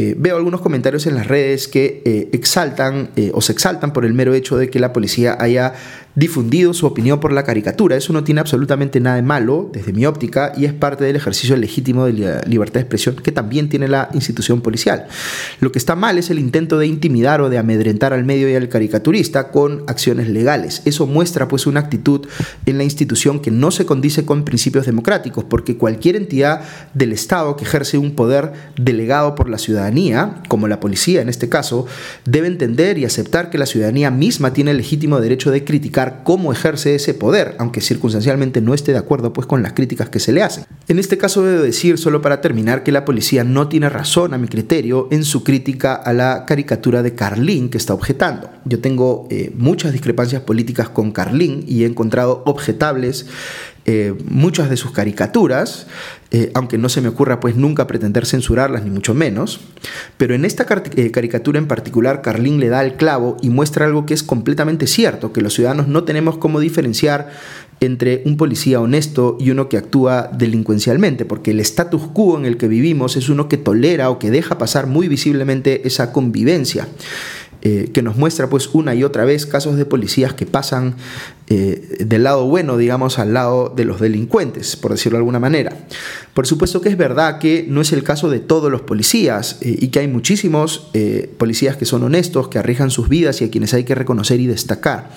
Eh, 0.00 0.14
veo 0.16 0.36
algunos 0.36 0.60
comentarios 0.60 1.08
en 1.08 1.16
las 1.16 1.26
redes 1.26 1.66
que 1.66 2.28
exaltan 2.30 3.10
o 3.32 3.40
se 3.40 3.50
exaltan 3.50 3.92
por 3.92 4.04
el 4.04 4.14
mero 4.14 4.32
hecho 4.32 4.56
de 4.56 4.70
que 4.70 4.78
la 4.78 4.92
policía 4.92 5.36
haya 5.40 5.74
difundido 6.14 6.74
su 6.74 6.86
opinión 6.86 7.20
por 7.20 7.32
la 7.32 7.44
caricatura. 7.44 7.96
Eso 7.96 8.12
no 8.12 8.24
tiene 8.24 8.40
absolutamente 8.40 9.00
nada 9.00 9.16
de 9.16 9.22
malo 9.22 9.70
desde 9.72 9.92
mi 9.92 10.06
óptica 10.06 10.52
y 10.56 10.64
es 10.64 10.72
parte 10.72 11.04
del 11.04 11.16
ejercicio 11.16 11.56
legítimo 11.56 12.06
de 12.06 12.40
libertad 12.46 12.74
de 12.74 12.80
expresión 12.80 13.16
que 13.16 13.32
también 13.32 13.68
tiene 13.68 13.88
la 13.88 14.08
institución 14.14 14.60
policial. 14.60 15.06
Lo 15.60 15.72
que 15.72 15.78
está 15.78 15.94
mal 15.94 16.18
es 16.18 16.30
el 16.30 16.38
intento 16.38 16.78
de 16.78 16.86
intimidar 16.86 17.40
o 17.40 17.50
de 17.50 17.58
amedrentar 17.58 18.12
al 18.12 18.24
medio 18.24 18.50
y 18.50 18.54
al 18.54 18.68
caricaturista 18.68 19.50
con 19.50 19.84
acciones 19.86 20.28
legales. 20.28 20.82
Eso 20.84 21.06
muestra 21.06 21.48
pues 21.48 21.66
una 21.66 21.80
actitud 21.80 22.26
en 22.66 22.78
la 22.78 22.84
institución 22.84 23.40
que 23.40 23.50
no 23.50 23.70
se 23.70 23.86
condice 23.86 24.24
con 24.24 24.44
principios 24.44 24.86
democráticos, 24.86 25.44
porque 25.44 25.76
cualquier 25.76 26.16
entidad 26.16 26.62
del 26.94 27.12
Estado 27.12 27.56
que 27.56 27.64
ejerce 27.64 27.98
un 27.98 28.14
poder 28.14 28.52
delegado 28.76 29.34
por 29.34 29.48
la 29.48 29.58
ciudadanía, 29.58 30.42
como 30.48 30.68
la 30.68 30.80
policía 30.80 31.20
en 31.20 31.28
este 31.28 31.48
caso, 31.48 31.86
debe 32.24 32.46
entender 32.46 32.98
y 32.98 33.04
aceptar 33.04 33.50
que 33.50 33.58
la 33.58 33.66
ciudadanía 33.66 34.10
misma 34.10 34.52
tiene 34.52 34.72
el 34.72 34.78
legítimo 34.78 35.20
derecho 35.20 35.50
de 35.50 35.64
criticar 35.64 35.97
cómo 35.98 36.52
ejerce 36.52 36.94
ese 36.94 37.12
poder, 37.12 37.56
aunque 37.58 37.80
circunstancialmente 37.80 38.60
no 38.60 38.72
esté 38.72 38.92
de 38.92 38.98
acuerdo 38.98 39.32
pues, 39.32 39.46
con 39.46 39.62
las 39.62 39.72
críticas 39.72 40.08
que 40.08 40.20
se 40.20 40.32
le 40.32 40.42
hacen. 40.42 40.64
En 40.86 40.98
este 40.98 41.18
caso 41.18 41.42
debo 41.42 41.62
decir, 41.62 41.98
solo 41.98 42.22
para 42.22 42.40
terminar, 42.40 42.82
que 42.82 42.92
la 42.92 43.04
policía 43.04 43.44
no 43.44 43.68
tiene 43.68 43.88
razón, 43.88 44.32
a 44.32 44.38
mi 44.38 44.48
criterio, 44.48 45.08
en 45.10 45.24
su 45.24 45.42
crítica 45.42 45.94
a 45.94 46.12
la 46.12 46.44
caricatura 46.46 47.02
de 47.02 47.14
Carlín 47.14 47.68
que 47.68 47.78
está 47.78 47.94
objetando. 47.94 48.50
Yo 48.64 48.80
tengo 48.80 49.26
eh, 49.30 49.52
muchas 49.56 49.92
discrepancias 49.92 50.42
políticas 50.42 50.88
con 50.88 51.10
Carlín 51.10 51.64
y 51.66 51.82
he 51.82 51.86
encontrado 51.86 52.42
objetables 52.46 53.26
eh, 53.90 54.14
muchas 54.28 54.68
de 54.68 54.76
sus 54.76 54.90
caricaturas, 54.90 55.86
eh, 56.30 56.50
aunque 56.52 56.76
no 56.76 56.90
se 56.90 57.00
me 57.00 57.08
ocurra 57.08 57.40
pues 57.40 57.56
nunca 57.56 57.86
pretender 57.86 58.26
censurarlas, 58.26 58.84
ni 58.84 58.90
mucho 58.90 59.14
menos. 59.14 59.60
Pero 60.18 60.34
en 60.34 60.44
esta 60.44 60.66
eh, 60.96 61.10
caricatura 61.10 61.58
en 61.58 61.66
particular, 61.66 62.20
Carlín 62.20 62.60
le 62.60 62.68
da 62.68 62.84
el 62.84 62.94
clavo 62.94 63.38
y 63.40 63.48
muestra 63.48 63.86
algo 63.86 64.04
que 64.04 64.12
es 64.12 64.22
completamente 64.22 64.86
cierto, 64.86 65.32
que 65.32 65.40
los 65.40 65.54
ciudadanos 65.54 65.88
no 65.88 66.04
tenemos 66.04 66.36
cómo 66.36 66.60
diferenciar 66.60 67.30
entre 67.80 68.22
un 68.26 68.36
policía 68.36 68.80
honesto 68.80 69.38
y 69.40 69.50
uno 69.50 69.70
que 69.70 69.78
actúa 69.78 70.30
delincuencialmente, 70.36 71.24
porque 71.24 71.52
el 71.52 71.60
status 71.60 72.02
quo 72.12 72.36
en 72.36 72.44
el 72.44 72.58
que 72.58 72.68
vivimos 72.68 73.16
es 73.16 73.30
uno 73.30 73.48
que 73.48 73.56
tolera 73.56 74.10
o 74.10 74.18
que 74.18 74.30
deja 74.30 74.58
pasar 74.58 74.86
muy 74.86 75.08
visiblemente 75.08 75.86
esa 75.86 76.12
convivencia. 76.12 76.88
que 77.60 78.02
nos 78.02 78.16
muestra 78.16 78.48
pues 78.48 78.68
una 78.72 78.94
y 78.94 79.02
otra 79.02 79.24
vez 79.24 79.44
casos 79.44 79.76
de 79.76 79.84
policías 79.84 80.32
que 80.32 80.46
pasan 80.46 80.94
eh, 81.50 82.04
del 82.04 82.24
lado 82.24 82.44
bueno, 82.46 82.76
digamos, 82.76 83.18
al 83.18 83.32
lado 83.32 83.72
de 83.74 83.86
los 83.86 84.00
delincuentes, 84.00 84.76
por 84.76 84.90
decirlo 84.90 85.16
de 85.16 85.20
alguna 85.20 85.38
manera. 85.38 85.74
Por 86.34 86.46
supuesto 86.46 86.82
que 86.82 86.90
es 86.90 86.98
verdad 86.98 87.38
que 87.38 87.64
no 87.66 87.80
es 87.80 87.90
el 87.92 88.04
caso 88.04 88.28
de 88.28 88.38
todos 88.38 88.70
los 88.70 88.82
policías 88.82 89.56
eh, 89.62 89.74
y 89.80 89.88
que 89.88 90.00
hay 90.00 90.08
muchísimos 90.08 90.90
eh, 90.92 91.32
policías 91.38 91.78
que 91.78 91.86
son 91.86 92.02
honestos, 92.02 92.48
que 92.48 92.58
arriesgan 92.58 92.90
sus 92.90 93.08
vidas 93.08 93.40
y 93.40 93.44
a 93.44 93.50
quienes 93.50 93.72
hay 93.72 93.84
que 93.84 93.94
reconocer 93.94 94.40
y 94.40 94.46
destacar. 94.46 95.08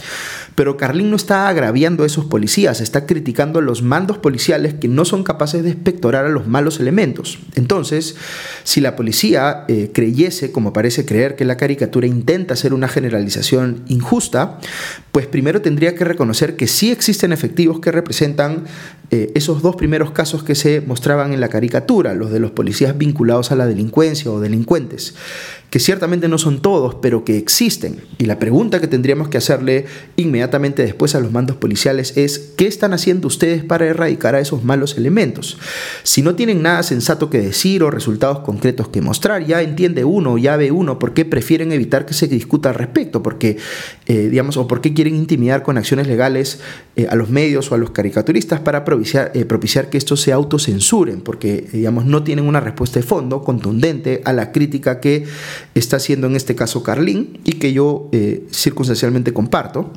Pero 0.56 0.78
Carlín 0.78 1.10
no 1.10 1.18
está 1.18 1.50
agraviando 1.50 2.04
a 2.04 2.06
esos 2.06 2.26
policías, 2.26 2.80
está 2.80 3.06
criticando 3.06 3.60
a 3.60 3.62
los 3.62 3.82
mandos 3.82 4.18
policiales 4.18 4.74
que 4.74 4.88
no 4.88 5.04
son 5.04 5.24
capaces 5.24 5.64
de 5.64 5.70
espectorar 5.70 6.26
a 6.26 6.30
los 6.30 6.48
malos 6.48 6.80
elementos. 6.80 7.40
Entonces, 7.56 8.16
si 8.64 8.80
la 8.82 8.96
policía 8.96 9.66
creyese, 9.94 10.52
como 10.52 10.74
parece 10.74 11.06
creer, 11.06 11.36
que 11.36 11.46
la 11.46 11.56
caricatura 11.56 12.06
intenta 12.06 12.54
hacer 12.54 12.74
una 12.74 12.90
generalización 12.90 13.84
injusta, 13.88 14.60
pues 15.14 15.26
primero 15.26 15.62
tendría 15.62 15.96
que 15.96 16.04
reconocer 16.04 16.21
conocer 16.22 16.56
que 16.56 16.68
sí 16.68 16.92
existen 16.92 17.34
efectivos 17.34 17.80
que 17.80 17.92
representan 17.92 18.66
eh, 19.10 19.32
esos 19.34 19.64
dos 19.64 19.76
primeros 19.76 20.12
casos 20.12 20.44
que 20.44 20.54
se 20.54 20.80
mostraban 20.80 21.34
en 21.34 21.42
la 21.42 21.50
caricatura, 21.50 22.14
los 22.14 22.30
de 22.30 22.40
los 22.40 22.52
policías 22.52 22.96
vinculados 22.96 23.52
a 23.52 23.56
la 23.56 23.66
delincuencia 23.66 24.30
o 24.30 24.40
delincuentes 24.40 25.16
que 25.72 25.80
ciertamente 25.80 26.28
no 26.28 26.38
son 26.38 26.62
todos, 26.62 26.96
pero 26.96 27.24
que 27.24 27.38
existen. 27.38 28.02
Y 28.18 28.26
la 28.26 28.40
pregunta 28.40 28.82
que 28.82 28.88
tendríamos 28.88 29.30
que 29.30 29.38
hacerle 29.38 29.86
inmediatamente 30.18 30.84
después 30.84 31.16
a 31.16 31.22
los 31.22 31.32
mandos 31.32 31.56
policiales 31.56 32.18
es, 32.18 32.40
¿qué 32.58 32.68
están 32.68 32.94
haciendo 32.94 33.30
ustedes 33.30 33.64
para 33.64 33.86
erradicar 33.86 34.36
a 34.36 34.42
esos 34.42 34.66
malos 34.66 34.98
elementos? 34.98 35.58
Si 36.04 36.24
no 36.24 36.36
tienen 36.36 36.62
nada 36.62 36.84
sensato 36.84 37.30
que 37.30 37.40
decir 37.40 37.84
o 37.84 37.90
resultados 37.90 38.40
concretos 38.40 38.90
que 38.90 39.02
mostrar, 39.02 39.46
ya 39.46 39.62
entiende 39.62 40.04
uno, 40.04 40.38
ya 40.38 40.58
ve 40.58 40.72
uno 40.72 41.00
por 41.00 41.14
qué 41.14 41.24
prefieren 41.24 41.72
evitar 41.72 42.06
que 42.06 42.14
se 42.14 42.28
discuta 42.28 42.68
al 42.68 42.76
respecto, 42.76 43.24
porque, 43.24 43.56
eh, 44.08 44.28
digamos, 44.28 44.58
o 44.58 44.68
por 44.68 44.82
qué 44.82 44.94
quieren 44.94 45.16
intimidar 45.16 45.64
con 45.64 45.78
acciones 45.78 46.06
legales 46.06 46.60
eh, 46.98 47.08
a 47.10 47.16
los 47.16 47.30
medios 47.30 47.72
o 47.72 47.76
a 47.76 47.78
los 47.78 47.92
caricaturistas 47.92 48.60
para 48.60 48.84
propiciar, 48.84 49.32
eh, 49.36 49.46
propiciar 49.46 49.90
que 49.90 49.98
estos 49.98 50.20
se 50.20 50.34
autocensuren, 50.34 51.22
porque, 51.22 51.66
digamos, 51.72 52.04
no 52.04 52.24
tienen 52.24 52.46
una 52.46 52.60
respuesta 52.60 53.00
de 53.00 53.06
fondo 53.06 53.42
contundente 53.42 54.22
a 54.26 54.34
la 54.34 54.52
crítica 54.52 55.00
que 55.00 55.26
está 55.76 55.98
haciendo 55.98 56.28
en 56.28 56.36
este 56.36 56.56
caso 56.56 56.84
Carlín 56.84 57.40
y 57.44 57.54
que 57.54 57.74
yo 57.74 58.10
eh, 58.12 58.48
circunstancialmente 58.52 59.34
comparto. 59.34 59.92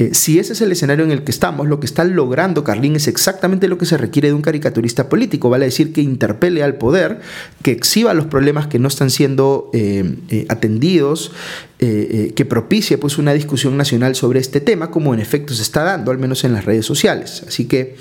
Eh, 0.00 0.10
si 0.12 0.40
ese 0.40 0.54
es 0.54 0.60
el 0.60 0.72
escenario 0.72 1.04
en 1.04 1.12
el 1.12 1.22
que 1.22 1.30
estamos, 1.30 1.68
lo 1.68 1.78
que 1.78 1.86
está 1.86 2.02
logrando 2.02 2.64
Carlín 2.64 2.96
es 2.96 3.06
exactamente 3.06 3.68
lo 3.68 3.78
que 3.78 3.86
se 3.86 3.96
requiere 3.96 4.28
de 4.28 4.34
un 4.34 4.42
caricaturista 4.42 5.08
político, 5.08 5.50
vale 5.50 5.66
decir 5.66 5.92
que 5.92 6.00
interpele 6.00 6.64
al 6.64 6.74
poder, 6.78 7.20
que 7.62 7.70
exhiba 7.70 8.12
los 8.12 8.26
problemas 8.26 8.66
que 8.66 8.80
no 8.80 8.88
están 8.88 9.10
siendo 9.10 9.70
eh, 9.72 10.16
eh, 10.30 10.46
atendidos, 10.48 11.32
que 11.76 12.46
propicie 12.48 12.96
pues 12.96 13.18
una 13.18 13.34
discusión 13.34 13.76
nacional 13.76 14.14
sobre 14.14 14.40
este 14.40 14.62
tema, 14.62 14.90
como 14.90 15.12
en 15.12 15.20
efecto 15.20 15.52
se 15.52 15.60
está 15.60 15.84
dando, 15.84 16.12
al 16.12 16.18
menos 16.18 16.42
en 16.44 16.54
las 16.54 16.64
redes 16.64 16.86
sociales. 16.86 17.44
Así 17.46 17.66
que, 17.66 17.96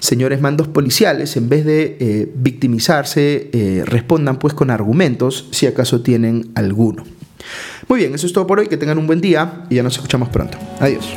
señores 0.00 0.40
mandos 0.40 0.66
policiales, 0.66 1.36
en 1.36 1.48
vez 1.48 1.64
de 1.64 2.32
victimizarse, 2.34 3.84
respondan 3.86 4.40
pues 4.40 4.54
con 4.54 4.70
argumentos, 4.70 5.46
si 5.52 5.68
acaso 5.68 6.00
tienen 6.00 6.50
alguno. 6.56 7.04
Muy 7.88 8.00
bien, 8.00 8.14
eso 8.14 8.26
es 8.26 8.32
todo 8.32 8.46
por 8.46 8.58
hoy, 8.58 8.68
que 8.68 8.76
tengan 8.76 8.98
un 8.98 9.06
buen 9.06 9.20
día 9.20 9.64
y 9.70 9.76
ya 9.76 9.82
nos 9.82 9.94
escuchamos 9.94 10.28
pronto. 10.28 10.58
Adiós. 10.78 11.08